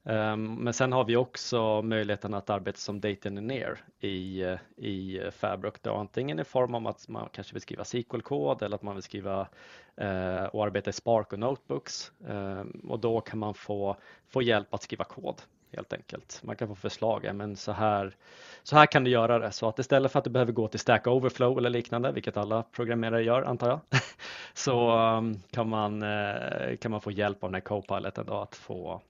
[0.05, 5.21] Ehm, men sen har vi också möjligheten att arbeta som data engineer i, eh, i
[5.31, 8.95] Fabric, då, antingen i form av att man kanske vill skriva SQL-kod eller att man
[8.95, 9.47] vill skriva
[9.95, 12.11] eh, och arbeta i Spark och Notebooks.
[12.27, 13.95] Eh, och då kan man få,
[14.27, 16.39] få hjälp att skriva kod helt enkelt.
[16.43, 18.15] Man kan få förslag, men så här,
[18.63, 19.51] så här kan du göra det.
[19.51, 22.63] Så att istället för att du behöver gå till Stack Overflow eller liknande, vilket alla
[22.63, 23.79] programmerare gör antar jag,
[24.53, 28.55] så ehm, kan, man, eh, kan man få hjälp av den här Copiloten då, att
[28.55, 29.01] få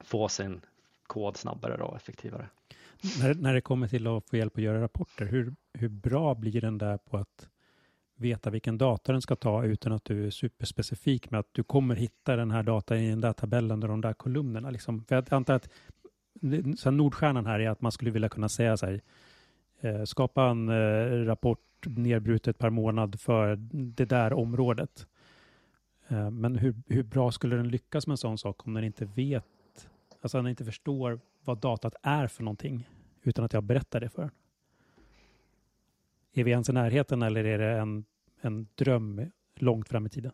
[0.00, 0.60] få sin
[1.06, 2.46] kod snabbare och effektivare.
[3.20, 6.60] När, när det kommer till att få hjälp att göra rapporter, hur, hur bra blir
[6.60, 7.48] den där på att
[8.16, 11.94] veta vilken data den ska ta utan att du är superspecifik med att du kommer
[11.96, 14.70] hitta den här datan i den där tabellen och de där kolumnerna.
[14.70, 15.04] Liksom.
[15.04, 15.68] För jag antar att
[16.78, 19.00] så Nordstjärnan här är att man skulle vilja kunna säga så här,
[19.80, 25.06] eh, skapa en eh, rapport nedbrutet per månad för det där området.
[26.08, 29.04] Eh, men hur, hur bra skulle den lyckas med en sån sak om den inte
[29.04, 29.44] vet
[30.20, 32.88] Alltså han inte förstår vad datat är för någonting
[33.22, 34.36] utan att jag berättar det för honom.
[36.32, 38.04] Är vi ens i närheten eller är det en,
[38.40, 40.32] en dröm långt fram i tiden?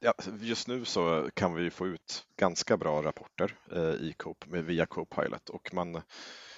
[0.00, 4.86] Ja, just nu så kan vi få ut ganska bra rapporter eh, i Cope, via
[4.86, 6.00] Copilot och man,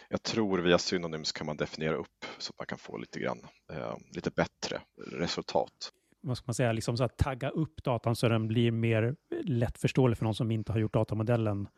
[0.09, 3.38] jag tror via Synonyms kan man definiera upp så att man kan få lite grann,
[3.72, 4.81] eh, lite bättre
[5.12, 5.92] resultat.
[6.20, 10.18] Vad ska man säga, liksom så att tagga upp datan så den blir mer lättförståelig
[10.18, 11.68] för någon som inte har gjort datamodellen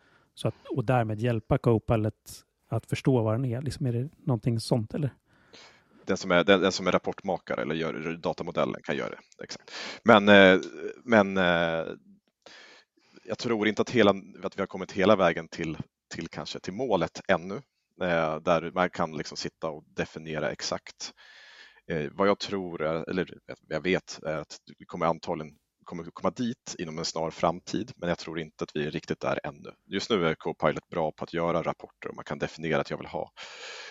[0.41, 3.63] så att, och därmed hjälpa Copilot att förstå vad den är.
[3.63, 5.15] Liksom är det någonting sånt eller?
[6.05, 9.45] Den som är, den, den som är rapportmakare eller gör datamodellen kan göra det.
[9.45, 9.71] Exakt.
[10.05, 10.61] Men, eh,
[11.05, 11.87] men eh,
[13.25, 14.11] jag tror inte att, hela,
[14.43, 15.79] att vi har kommit hela vägen till,
[16.15, 17.55] till kanske till målet ännu,
[18.03, 21.13] eh, där man kan liksom sitta och definiera exakt
[22.13, 25.57] vad jag tror, eller jag vet, är att vi kommer antagligen
[25.91, 29.21] kommer komma dit inom en snar framtid, men jag tror inte att vi är riktigt
[29.21, 29.71] där ännu.
[29.87, 32.99] Just nu är Copilot bra på att göra rapporter och man kan definiera att jag
[32.99, 33.33] vill ha,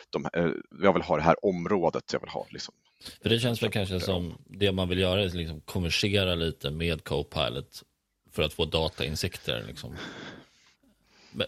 [0.09, 0.49] de, eh,
[0.81, 2.47] jag vill ha det här området jag vill ha.
[2.49, 2.73] Liksom.
[3.21, 7.03] För det känns väl kanske som det man vill göra är liksom konversera lite med
[7.03, 7.83] Copilot
[8.31, 9.63] för att få datainsikter.
[9.67, 9.95] Liksom.
[11.31, 11.47] Men...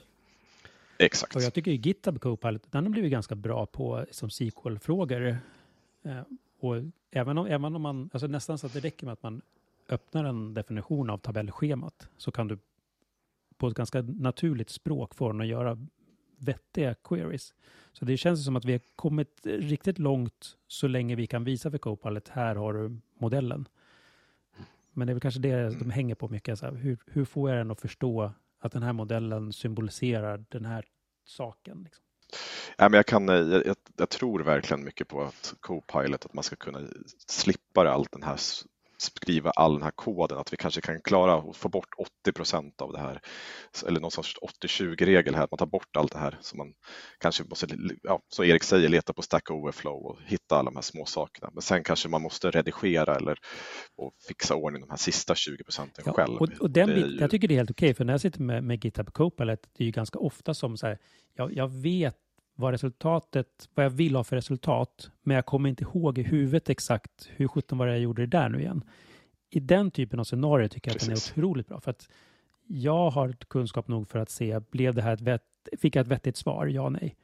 [0.98, 1.36] Exakt.
[1.36, 5.38] Och jag tycker ju GitHub Copilot, den har blivit ganska bra på som SQL-frågor.
[6.06, 6.22] Eh,
[6.60, 6.76] och
[7.12, 9.42] även om, även om man, alltså nästan så att det räcker med att man
[9.92, 12.58] öppnar en definition av tabellschemat så kan du
[13.58, 15.78] på ett ganska naturligt språk få den att göra
[16.38, 17.54] vettiga queries.
[17.94, 21.72] Så det känns som att vi har kommit riktigt långt så länge vi kan visa
[21.72, 23.68] för Copilot, här har du modellen.
[24.94, 26.60] Men det är väl kanske det de hänger på mycket.
[26.60, 30.66] Så här, hur, hur får jag den att förstå att den här modellen symboliserar den
[30.66, 30.86] här
[31.26, 31.84] saken?
[31.84, 32.04] Liksom?
[32.78, 36.44] Ja, men jag, kan, jag, jag, jag, tror verkligen mycket på att Copilot, att man
[36.44, 36.80] ska kunna
[37.28, 38.38] slippa allt den här
[39.02, 41.90] skriva all den här koden, att vi kanske kan klara att få bort
[42.24, 43.22] 80 procent av det här,
[43.88, 46.74] eller någon sorts 80-20-regel här, att man tar bort allt det här som man
[47.20, 47.68] kanske måste,
[48.04, 51.50] ja, som Erik säger, leta på Stack Overflow och hitta alla de här små sakerna.
[51.54, 53.38] Men sen kanske man måste redigera eller
[53.98, 56.38] och fixa ordning de här sista 20 procenten ja, själv.
[56.38, 57.18] Och, och den bit, ju...
[57.20, 59.60] Jag tycker det är helt okej, okay, för när jag sitter med, med GitHub Copilot,
[59.78, 60.98] det är ju ganska ofta som så här,
[61.34, 62.18] jag, jag vet
[62.56, 66.70] vad resultatet, vad jag vill ha för resultat, men jag kommer inte ihåg i huvudet
[66.70, 68.84] exakt hur sjutton var det jag gjorde det där nu igen.
[69.50, 71.10] I den typen av scenarier tycker jag Precis.
[71.10, 72.10] att den är otroligt bra, för att
[72.68, 75.44] jag har kunskap nog för att se, blev det här ett vett,
[75.80, 76.68] fick jag ett vettigt svar?
[76.68, 77.18] Ja, nej.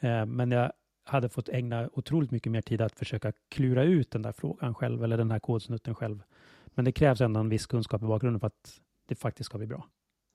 [0.00, 0.72] Eh, men jag
[1.04, 5.04] hade fått ägna otroligt mycket mer tid att försöka klura ut den där frågan själv
[5.04, 6.22] eller den här kodsnutten själv.
[6.66, 9.66] Men det krävs ändå en viss kunskap i bakgrunden för att det faktiskt ska bli
[9.66, 9.86] bra.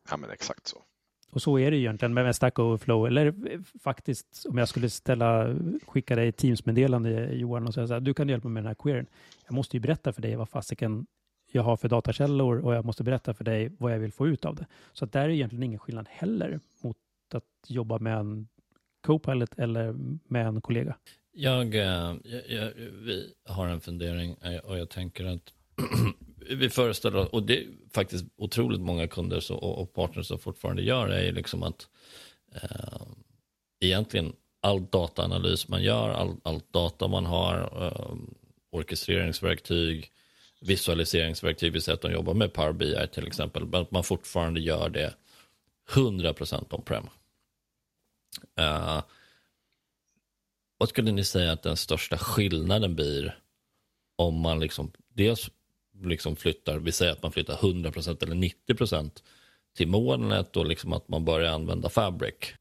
[0.09, 0.83] Ja, men exakt så.
[1.31, 3.07] Och så är det egentligen med Stack Overflow.
[3.07, 3.33] Eller
[3.79, 5.55] faktiskt om jag skulle ställa,
[5.87, 8.67] skicka dig ett Teams-meddelande Johan och säga så här, du kan hjälpa mig med den
[8.67, 9.05] här queeren.
[9.45, 11.05] Jag måste ju berätta för dig vad fasiken
[11.51, 14.45] jag har för datakällor och jag måste berätta för dig vad jag vill få ut
[14.45, 14.65] av det.
[14.93, 16.97] Så att där är egentligen ingen skillnad heller mot
[17.33, 18.47] att jobba med en
[19.05, 19.95] Copilot eller
[20.27, 20.95] med en kollega.
[21.31, 25.53] Jag, eh, jag, jag, vi har en fundering eh, och jag tänker att
[26.49, 30.39] vi föreställer oss, och det är faktiskt otroligt många kunder så, och, och partners som
[30.39, 31.87] fortfarande gör det, är liksom att
[32.55, 33.07] eh,
[33.79, 38.15] egentligen all dataanalys man gör, all, all data man har, eh,
[38.71, 40.11] orkestreringsverktyg,
[40.61, 44.59] visualiseringsverktyg, vi säger att de jobbar med Power BI till exempel, men att man fortfarande
[44.59, 45.13] gör det
[45.89, 47.09] 100% on-prem.
[48.59, 49.03] Eh,
[50.77, 53.39] vad skulle ni säga att den största skillnaden blir
[54.15, 55.49] om man liksom dels
[56.03, 59.11] liksom flyttar, vi säger att man flyttar 100% eller 90%
[59.77, 62.53] till molnet och liksom att man börjar använda Fabric?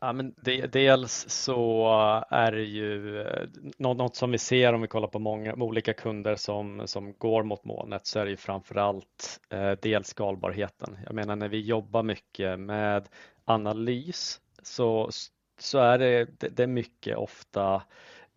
[0.00, 1.88] Ja, men det, dels så
[2.30, 5.92] är det ju eh, något, något, som vi ser om vi kollar på många olika
[5.92, 10.98] kunder som, som går mot molnet så är det ju framförallt eh, dels skalbarheten.
[11.04, 13.08] Jag menar när vi jobbar mycket med
[13.44, 15.10] analys så,
[15.58, 17.82] så är det, det, det är mycket ofta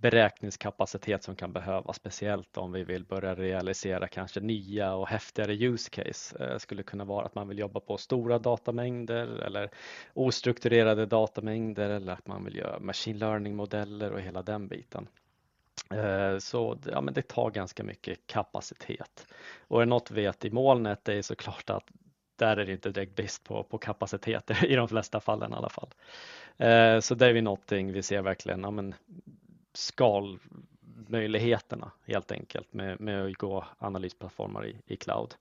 [0.04, 5.90] beräkningskapacitet som kan behövas, speciellt om vi vill börja realisera kanske nya och häftigare use
[5.90, 6.38] case.
[6.38, 9.70] Det skulle kunna vara att man vill jobba på stora datamängder eller
[10.14, 15.08] ostrukturerade datamängder eller att man vill göra machine learning modeller och hela den biten.
[15.92, 19.28] Eh, så ja, men det tar ganska mycket kapacitet.
[19.68, 21.84] Och är något vi vet i molnet är såklart att
[22.36, 25.70] där är det inte direkt brist på, på kapacitet i de flesta fallen i alla
[25.70, 25.90] fall.
[26.58, 28.96] Eh, så det är ju någonting vi ser verkligen, ja, men
[29.74, 35.36] skalmöjligheterna helt enkelt med, med att gå analysplattformar i, i cloud.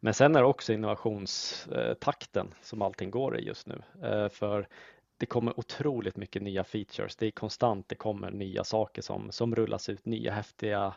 [0.00, 3.82] Men sen är det också innovationstakten eh, som allting går i just nu.
[4.02, 4.68] Eh, för
[5.16, 7.16] det kommer otroligt mycket nya features.
[7.16, 10.94] Det är konstant, det kommer nya saker som, som rullas ut, nya häftiga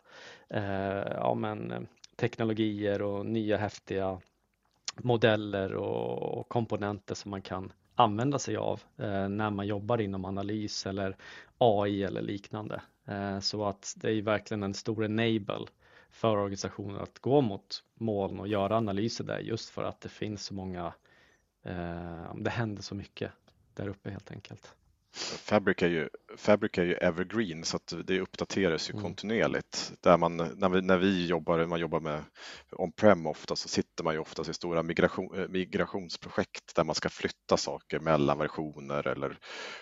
[0.50, 4.22] eh, ja, men, teknologier och nya häftiga
[4.98, 10.26] modeller och, och komponenter som man kan använda sig av eh, när man jobbar inom
[10.26, 11.16] analys eller
[11.58, 12.82] AI eller liknande.
[13.06, 15.66] Eh, så att det är verkligen en stor enable
[16.10, 20.46] för organisationer att gå mot moln och göra analyser där just för att det finns
[20.46, 20.94] så många,
[21.64, 23.32] eh, det händer så mycket
[23.74, 24.76] där uppe helt enkelt.
[25.18, 29.04] Fabric är ju, Fabric är ju evergreen så att det uppdateras ju mm.
[29.04, 29.94] kontinuerligt.
[30.02, 32.24] Där man, när, vi, när vi jobbar, man jobbar med
[32.72, 37.10] on-prem ofta så sitter man ju oftast i stora migration, eh, migrationsprojekt där man ska
[37.10, 39.38] flytta saker mellan versioner eller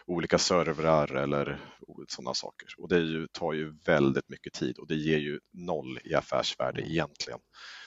[0.05, 1.59] olika servrar eller
[2.07, 2.67] sådana saker.
[2.77, 6.81] Och det ju, tar ju väldigt mycket tid och det ger ju noll i affärsvärde
[6.81, 6.91] mm.
[6.91, 7.39] egentligen.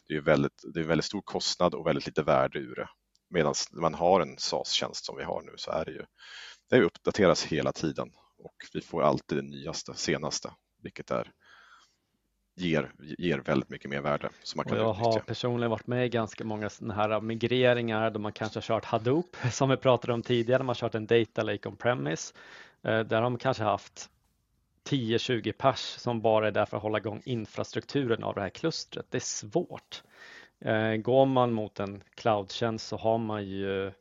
[0.06, 2.88] Det är ju väldigt, det är väldigt stor kostnad och väldigt lite värde ur det.
[3.30, 6.04] Medan man har en SAS-tjänst som vi har nu så är det ju
[6.70, 10.50] det uppdateras hela tiden och vi får alltid det nyaste, senaste,
[10.82, 11.30] vilket är,
[12.56, 14.28] ger, ger väldigt mycket mer värde.
[14.42, 15.10] Som man kan jag utnyttja.
[15.10, 18.84] har personligen varit med i ganska många sådana här migreringar då man kanske har kört
[18.84, 22.34] Hadoop som vi pratade om tidigare, man har kört en data lake on premise.
[22.82, 24.10] Eh, där har man kanske haft
[24.88, 29.06] 10-20 pers som bara är där för att hålla igång infrastrukturen av det här klustret.
[29.10, 30.02] Det är svårt.
[30.60, 33.92] Eh, går man mot en cloudtjänst så har man ju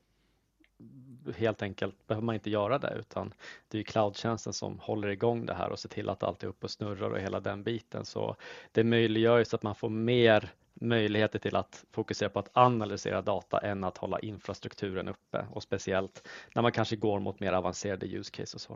[1.37, 3.33] helt enkelt behöver man inte göra det utan
[3.67, 6.65] det är cloudtjänsten som håller igång det här och ser till att allt är uppe
[6.65, 8.05] och snurrar och hela den biten.
[8.05, 8.35] Så
[8.71, 13.21] det möjliggör ju så att man får mer möjligheter till att fokusera på att analysera
[13.21, 18.05] data än att hålla infrastrukturen uppe och speciellt när man kanske går mot mer avancerade
[18.05, 18.67] use cases.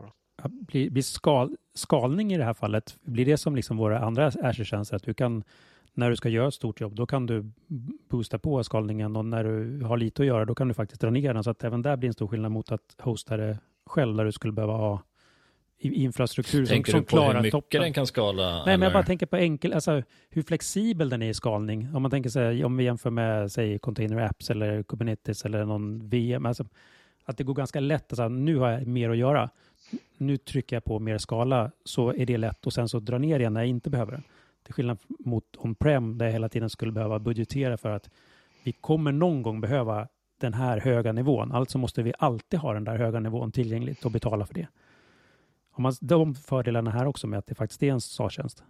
[0.48, 4.96] Blir, blir skal, skalning i det här fallet, blir det som liksom våra andra Azure-tjänster,
[4.96, 5.44] att du kan
[5.94, 7.50] när du ska göra ett stort jobb, då kan du
[8.08, 11.10] boosta på skalningen och när du har lite att göra, då kan du faktiskt dra
[11.10, 11.44] ner den.
[11.44, 14.32] Så att även där blir en stor skillnad mot att hosta det själv, där du
[14.32, 15.02] skulle behöva ha
[15.80, 17.42] infrastruktur tänker som, som klarar toppen.
[17.42, 18.42] Tänker du på hur mycket den kan skala?
[18.42, 18.76] Nej, eller?
[18.76, 21.88] men jag bara tänker på enkel, alltså hur flexibel den är i skalning.
[21.94, 26.08] Om man tänker sig, om vi jämför med, säg, container apps eller Kubernetes eller någon
[26.08, 26.64] VM, alltså,
[27.24, 29.50] att det går ganska lätt, alltså, nu har jag mer att göra.
[30.16, 33.40] Nu trycker jag på mer skala, så är det lätt och sen så dra ner
[33.40, 34.22] igen när jag inte behöver den.
[34.70, 38.10] Till skillnad mot on-prem där jag hela tiden skulle behöva budgetera för att
[38.64, 40.08] vi kommer någon gång behöva
[40.40, 41.52] den här höga nivån.
[41.52, 44.68] Alltså måste vi alltid ha den där höga nivån tillgängligt och betala för det.
[45.70, 48.62] Har man de fördelarna här också med att det faktiskt är en SAS-tjänst?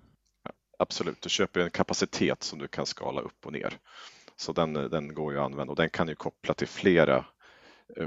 [0.78, 3.72] Absolut, du köper en kapacitet som du kan skala upp och ner.
[4.36, 7.24] Så den, den går ju att använda och den kan ju koppla till flera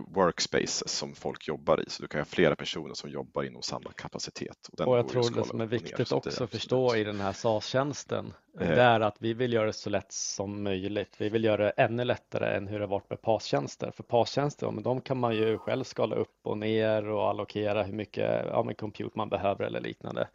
[0.08, 3.92] workspaces som folk jobbar i, så du kan ha flera personer som jobbar inom samma
[3.92, 4.70] kapacitet.
[4.72, 7.34] Och, och jag tror det som är viktigt ner, också att förstå i den här
[7.34, 8.68] SAS-tjänsten, eh.
[8.68, 11.16] det är att vi vill göra det så lätt som möjligt.
[11.18, 13.92] Vi vill göra det ännu lättare än hur det varit med PAS-tjänster.
[13.92, 18.46] För PAS-tjänster, de kan man ju själv skala upp och ner och allokera hur mycket
[18.46, 20.28] ja, med compute man behöver eller liknande.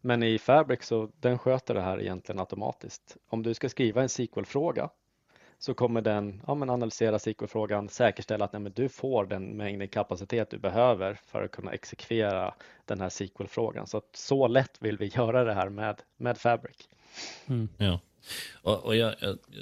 [0.00, 3.16] Men i Fabric så den sköter det här egentligen automatiskt.
[3.28, 4.90] Om du ska skriva en SQL-fråga
[5.60, 10.50] så kommer den ja, men analysera SQL-frågan, säkerställa att nej, du får den mängden kapacitet
[10.50, 12.54] du behöver för att kunna exekvera
[12.84, 13.86] den här SQL-frågan.
[13.86, 16.76] Så så lätt vill vi göra det här med, med Fabric.
[17.46, 17.68] Mm.
[17.78, 18.00] Ja,
[18.62, 19.14] och, och, jag,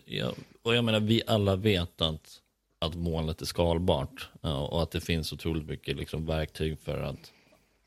[0.04, 2.40] jag, och jag menar vi alla vet att,
[2.78, 7.32] att molnet är skalbart och att det finns otroligt mycket liksom verktyg för att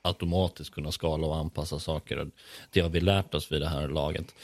[0.01, 2.31] automatiskt kunna skala och anpassa saker.
[2.71, 4.35] Det har vi lärt oss vid det här laget.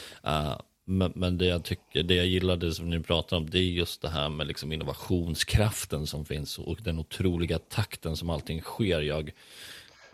[0.90, 4.02] Men, men, det jag tycker, det jag gillade som ni pratar om, det är just
[4.02, 9.02] det här med liksom innovationskraften som finns och den otroliga takten som allting sker.
[9.02, 9.32] Jag,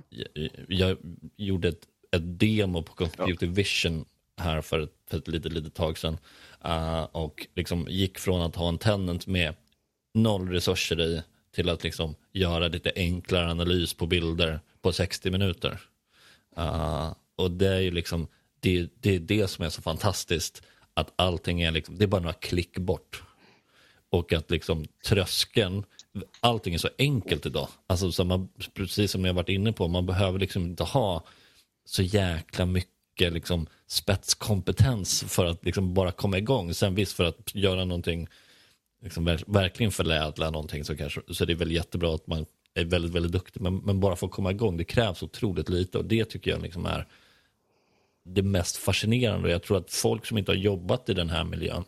[0.10, 0.98] jag, jag
[1.38, 4.06] gjorde ett, ett, demo på Computer Vision
[4.38, 6.18] här för ett, för ett litet, litet tag sedan
[6.66, 9.56] uh, och liksom gick från att ha en tenant med
[10.14, 11.22] noll resurser i
[11.56, 15.82] till att liksom göra lite enklare analys på bilder på 60 minuter.
[16.58, 18.28] Uh, och det är ju liksom
[18.64, 20.62] det, det är det som är så fantastiskt.
[20.94, 23.24] Att allting är liksom, det är bara några klick bort.
[24.10, 25.84] Och att liksom tröskeln,
[26.40, 27.68] allting är så enkelt idag.
[27.88, 31.24] Alltså så man, precis som jag varit inne på, man behöver liksom inte ha
[31.86, 36.74] så jäkla mycket liksom spetskompetens för att liksom bara komma igång.
[36.74, 38.28] Sen visst för att göra någonting,
[39.04, 43.12] liksom verkligen förlädla någonting så, kanske, så är det väl jättebra att man är väldigt,
[43.12, 43.62] väldigt duktig.
[43.62, 46.62] Men, men bara för att komma igång, det krävs otroligt lite och det tycker jag
[46.62, 47.08] liksom är
[48.24, 49.52] det mest fascinerande.
[49.52, 51.84] Jag tror att folk som inte har jobbat i den här miljön,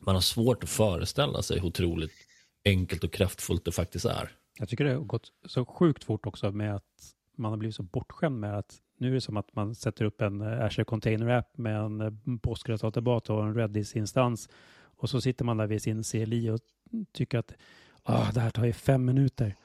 [0.00, 2.12] man har svårt att föreställa sig hur otroligt
[2.64, 4.30] enkelt och kraftfullt det faktiskt är.
[4.58, 7.82] Jag tycker det har gått så sjukt fort också med att man har blivit så
[7.82, 11.28] bortskämd med att nu är det som att man sätter upp en eh, Azure Container
[11.28, 14.48] App med en eh, Postgres-databas och en Redis-instans
[14.78, 16.60] och så sitter man där vid sin CLI och
[17.12, 17.52] tycker att
[18.02, 19.56] ah, det här tar ju fem minuter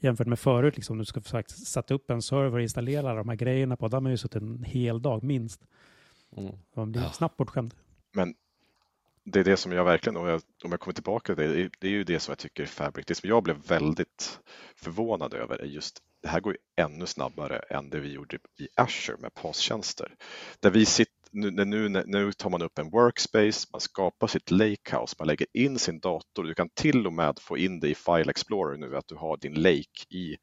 [0.00, 3.36] jämfört med förut, liksom, du ska faktiskt sätta upp en server och installera de här
[3.36, 5.66] grejerna på, där har man ju suttit en hel dag minst.
[6.36, 6.54] Mm.
[6.76, 7.10] Man blir ja.
[7.10, 7.74] snabbt bortskämd.
[8.12, 8.34] Men
[9.30, 11.86] det är det som jag verkligen, om jag, om jag kommer tillbaka till det, det
[11.86, 14.40] är ju det som jag tycker är Fabric, det som jag blev väldigt
[14.76, 18.68] förvånad över är just det här går ju ännu snabbare än det vi gjorde i
[18.74, 20.14] Azure med PAS-tjänster.
[20.60, 25.16] Där vi sitter nu, nu, nu tar man upp en workspace, man skapar sitt lakehouse,
[25.18, 26.44] man lägger in sin dator.
[26.44, 29.36] Du kan till och med få in det i File Explorer nu, att du har
[29.36, 30.36] din lake i,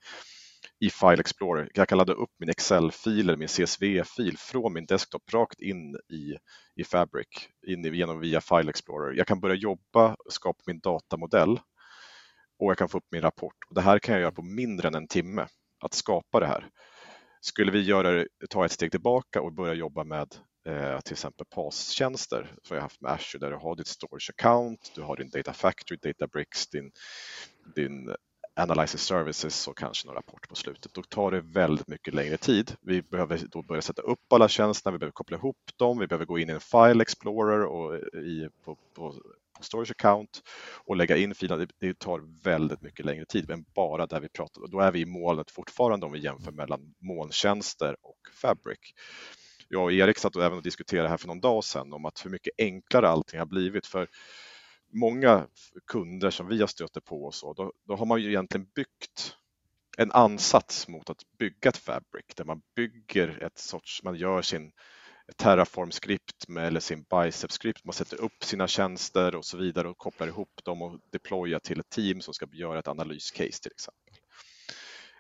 [0.80, 1.70] i File Explorer.
[1.74, 6.38] Jag kan ladda upp min Excel-fil eller min CSV-fil från min desktop rakt in i,
[6.76, 7.28] i Fabric,
[7.68, 9.14] in genom via File Explorer.
[9.14, 11.60] Jag kan börja jobba, skapa min datamodell
[12.60, 13.56] och jag kan få upp min rapport.
[13.70, 15.48] Och det här kan jag göra på mindre än en timme,
[15.80, 16.70] att skapa det här.
[17.42, 20.36] Skulle vi göra, ta ett steg tillbaka och börja jobba med
[20.68, 24.92] eh, till exempel PAS-tjänster som jag haft med Azure där du har ditt storage account,
[24.96, 26.92] du har din Data Factory, Databricks, din,
[27.76, 28.16] din
[28.58, 30.94] Analysis Services och kanske någon rapport på slutet.
[30.94, 32.76] Då tar det väldigt mycket längre tid.
[32.82, 36.26] Vi behöver då börja sätta upp alla tjänsterna, vi behöver koppla ihop dem, vi behöver
[36.26, 39.14] gå in i en File Explorer och i, på, på,
[39.58, 40.42] på Storage Account
[40.86, 41.66] och lägga in filerna.
[41.66, 44.68] Det, det, tar väldigt mycket längre tid än bara där vi pratar.
[44.68, 48.80] Då är vi i molnet fortfarande om vi jämför mellan molntjänster och Fabric
[49.70, 52.26] jag och Erik satt och även och diskuterade här för någon dag sedan om att
[52.26, 54.08] hur mycket enklare allting har blivit för
[54.94, 55.48] många
[55.88, 59.38] kunder som vi har stött på och så, då, då har man ju egentligen byggt
[59.98, 64.72] en ansats mot att bygga ett Fabric där man bygger ett sorts, man gör sin
[65.36, 70.62] Terraform-skript eller sin Bicep-skript, man sätter upp sina tjänster och så vidare och kopplar ihop
[70.64, 74.14] dem och deployar till ett team som ska göra ett analyscase till exempel.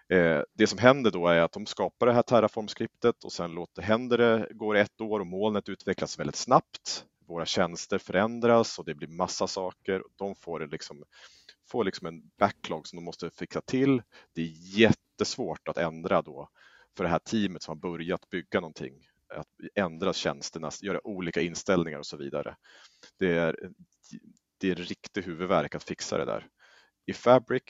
[0.10, 3.82] Eh, det som händer då är att de skapar det här Terraform-skriptet och sen låter,
[3.82, 7.06] händer det, går ett år och molnet utvecklas väldigt snabbt.
[7.28, 10.04] Våra tjänster förändras och det blir massa saker.
[10.16, 11.04] De får, liksom,
[11.72, 14.02] får liksom en backlog som de måste fixa till.
[14.34, 16.50] Det är jättesvårt att ändra då
[16.98, 22.00] för det här teamet som har börjat bygga någonting att ändra tjänsterna, göra olika inställningar
[22.00, 22.56] och så vidare.
[23.20, 23.56] Det är,
[24.58, 26.48] det är en riktig huvudvärk att fixa det där.
[27.06, 27.64] I Fabric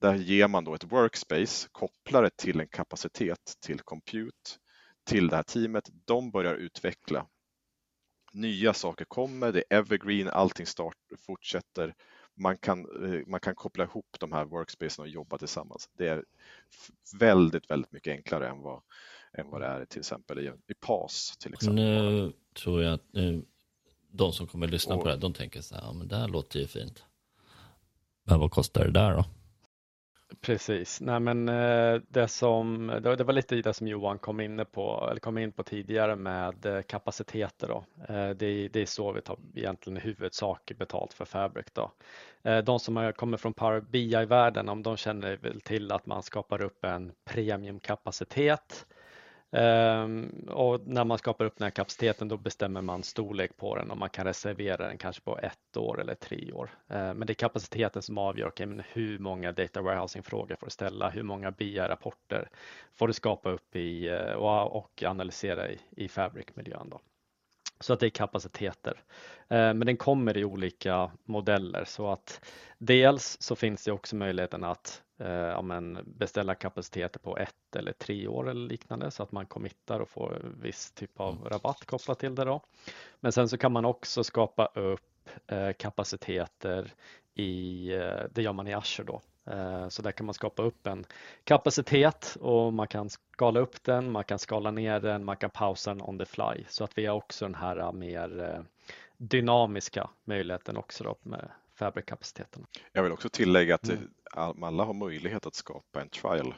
[0.00, 4.50] där ger man då ett workspace, kopplar det till en kapacitet till compute
[5.06, 5.88] till det här teamet.
[6.04, 7.26] De börjar utveckla.
[8.34, 11.94] Nya saker kommer, det är evergreen, allting start, fortsätter.
[12.34, 12.78] Man kan,
[13.14, 15.88] eh, man kan koppla ihop de här workspacen och jobba tillsammans.
[15.98, 16.24] Det är
[17.20, 18.82] väldigt, väldigt mycket enklare än vad,
[19.38, 21.36] än vad det är till exempel i, i PAS.
[21.38, 21.84] Till exempel.
[21.84, 22.32] Nu
[22.62, 23.44] tror jag att nu,
[24.10, 26.16] de som kommer lyssna Och- på det här, de tänker så här, ja men det
[26.16, 27.04] här låter ju fint.
[28.24, 29.24] Men vad kostar det där då?
[30.40, 35.08] Precis, nej men eh, det som, det var lite det som Johan kom in på,
[35.10, 37.84] eller kom in på tidigare med eh, kapaciteter då.
[38.08, 41.92] Eh, det är, det är så vi tar egentligen i huvudsak betalt för Fabric då.
[42.64, 46.84] De som kommer från Power BI-världen, om de känner väl till att man skapar upp
[46.84, 48.86] en premiumkapacitet.
[49.54, 53.90] Ehm, och när man skapar upp den här kapaciteten då bestämmer man storlek på den
[53.90, 56.70] och man kan reservera den kanske på ett år eller tre år.
[56.88, 60.70] Ehm, men det är kapaciteten som avgör okay, men hur många data warehousing-frågor får du
[60.70, 62.48] ställa, hur många BI-rapporter
[62.92, 66.88] får du skapa upp i eh, och, och analysera i, i Fabric-miljön.
[66.90, 67.00] Då.
[67.80, 69.02] Så att det är kapaciteter.
[69.48, 72.44] Eh, Men den kommer i olika modeller så att
[72.78, 75.62] dels så finns det också möjligheten att eh, ja,
[76.04, 80.52] beställa kapaciteter på ett eller tre år eller liknande så att man committar och får
[80.62, 82.60] viss typ av rabatt kopplat till det då.
[83.20, 86.92] Men sen så kan man också skapa upp eh, kapaciteter
[87.34, 87.88] i,
[88.30, 89.20] det gör man i Azure då.
[89.46, 91.04] Eh, Så där kan man skapa upp en
[91.44, 95.90] kapacitet och man kan skala upp den, man kan skala ner den, man kan pausa
[95.94, 96.64] den on the fly.
[96.68, 98.62] Så att vi har också den här eh, mer eh,
[99.16, 102.66] dynamiska möjligheten också då med Fabric-kapaciteten.
[102.92, 104.10] Jag vill också tillägga att Mm.
[104.32, 106.54] all- alla har möjlighet att skapa en trial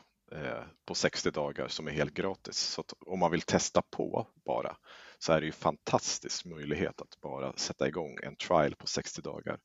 [0.86, 2.58] på 60 dagar som är helt gratis.
[2.58, 4.76] Så om man vill testa på bara
[5.18, 9.58] så är det ju fantastisk möjlighet att bara sätta igång en trial på 60 dagar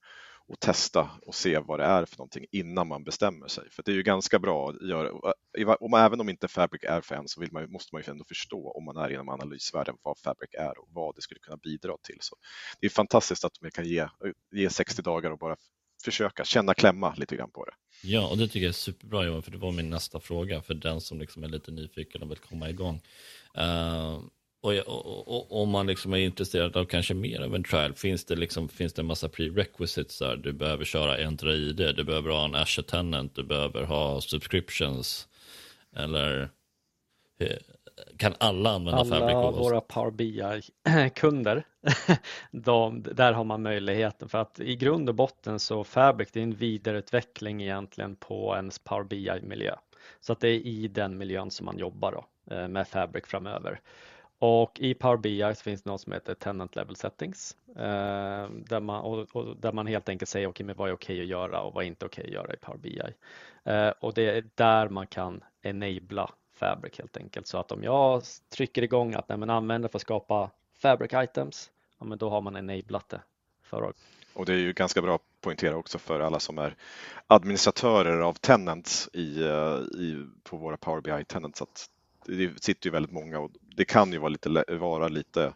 [0.51, 3.63] och testa och se vad det är för någonting innan man bestämmer sig.
[3.71, 5.07] För det är ju ganska bra att göra,
[5.57, 8.11] eh, om, även om inte Fabric är för en så vill man, måste man ju
[8.11, 11.57] ändå förstå om man är inom analysvärlden vad Fabric är och vad det skulle kunna
[11.57, 12.17] bidra till.
[12.19, 12.35] Så
[12.79, 14.09] det är fantastiskt att man kan ge, eh,
[14.51, 15.55] ge 60 dagar och bara
[16.05, 17.73] försöka känna klämma lite grann på det.
[18.03, 20.73] Ja, och det tycker jag är superbra Johan, för det var min nästa fråga för
[20.73, 23.01] den som liksom är lite nyfiken och vill komma igång.
[23.57, 24.19] Uh,
[24.61, 28.25] och, och, och, om man liksom är intresserad av kanske mer av en trial, finns
[28.25, 30.35] det, liksom, finns det en massa prerequisites där?
[30.35, 35.27] Du behöver köra Entra ID, du behöver ha en Azure Tenant, du behöver ha subscriptions,
[35.95, 36.49] eller
[37.39, 37.57] eh,
[38.17, 39.35] kan alla använda Fabric?
[39.35, 41.63] Alla våra Power BI-kunder,
[42.51, 46.43] de, där har man möjligheten för att i grund och botten så Fabric det är
[46.43, 49.75] en vidareutveckling egentligen på ens Power BI-miljö.
[50.19, 53.79] Så att det är i den miljön som man jobbar då, eh, med Fabric framöver.
[54.43, 58.79] Och i Power BI så finns det något som heter Tenant Level Settings eh, där,
[58.79, 61.61] man, och, och där man helt enkelt säger okej, men vad är okej att göra
[61.61, 63.01] och vad är inte okej att göra i Power BI.
[63.63, 67.47] Eh, och det är där man kan enabla Fabric helt enkelt.
[67.47, 72.05] Så att om jag trycker igång att nej, men användare får skapa Fabric items, ja,
[72.05, 73.21] men då har man enablat det
[73.63, 73.93] för
[74.33, 76.75] Och det är ju ganska bra att poängtera också för alla som är
[77.27, 81.89] administratörer av tenants i, eh, i, på våra Power BI tenants att
[82.25, 85.53] det sitter ju väldigt många och det kan ju vara lite, vara lite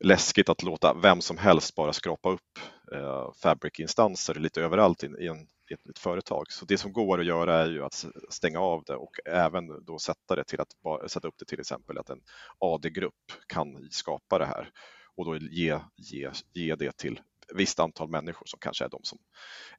[0.00, 2.58] läskigt att låta vem som helst bara skrapa upp
[2.92, 6.52] eh, Fabric-instanser lite överallt i, i, en, i ett, ett företag.
[6.52, 9.98] Så det som går att göra är ju att stänga av det och även då
[9.98, 12.20] sätta det till att bara, sätta upp det till exempel att en
[12.58, 14.70] AD-grupp kan skapa det här
[15.16, 17.20] och då ge, ge, ge det till
[17.54, 19.18] visst antal människor som kanske är de som,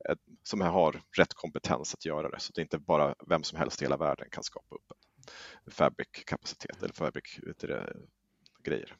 [0.09, 2.39] eh, som har rätt kompetens att göra det.
[2.39, 5.06] Så det är inte bara vem som helst i hela världen kan skapa upp en
[5.71, 8.95] Fabric-kapacitet eller Fabric-grejer.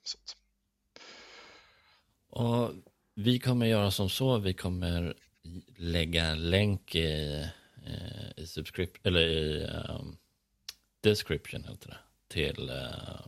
[2.29, 2.71] Och
[3.15, 5.15] vi kommer göra som så, vi kommer
[5.75, 7.45] lägga en länk i,
[7.85, 10.17] eh, i, subscript, eller i um,
[11.01, 11.97] description heter det,
[12.27, 13.27] till, uh,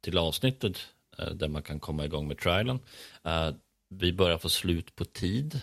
[0.00, 0.78] till avsnittet
[1.20, 2.80] uh, där man kan komma igång med trialen.
[3.26, 3.50] Uh,
[3.88, 5.60] vi börjar få slut på tid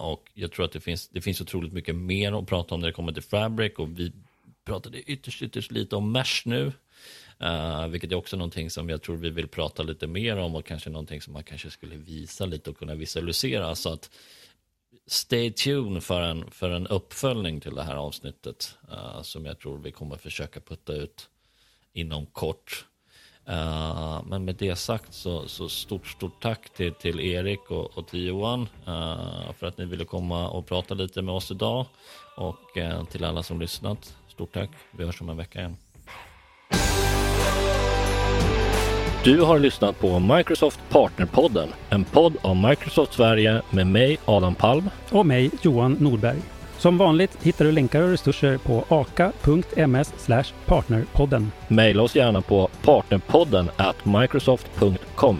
[0.00, 2.88] och jag tror att det finns, det finns otroligt mycket mer att prata om när
[2.88, 4.12] det kommer till Fabric och vi
[4.66, 6.72] pratade ytterst, ytterst lite om Mesh nu.
[7.42, 10.66] Uh, vilket är också någonting som jag tror vi vill prata lite mer om och
[10.66, 13.74] kanske någonting som man kanske skulle visa lite och kunna visualisera.
[13.74, 14.10] Så att
[15.06, 19.78] stay tuned för en, för en uppföljning till det här avsnittet uh, som jag tror
[19.78, 21.28] vi kommer försöka putta ut
[21.92, 22.86] inom kort.
[23.48, 28.08] Uh, men med det sagt så, så stort, stort tack till, till Erik och, och
[28.08, 31.86] till Johan uh, för att ni ville komma och prata lite med oss idag.
[32.36, 34.70] Och uh, till alla som lyssnat, stort tack.
[34.90, 35.76] Vi hörs om en vecka igen.
[39.24, 44.90] Du har lyssnat på Microsoft Partnerpodden, en podd om Microsoft Sverige med mig Adam Palm.
[45.10, 46.38] Och mig, Johan Nordberg.
[46.78, 50.28] Som vanligt hittar du länkar och resurser på aka.ms
[50.66, 51.52] partnerpodden.
[51.68, 55.38] Maila oss gärna på partnerpodden at microsoft.com.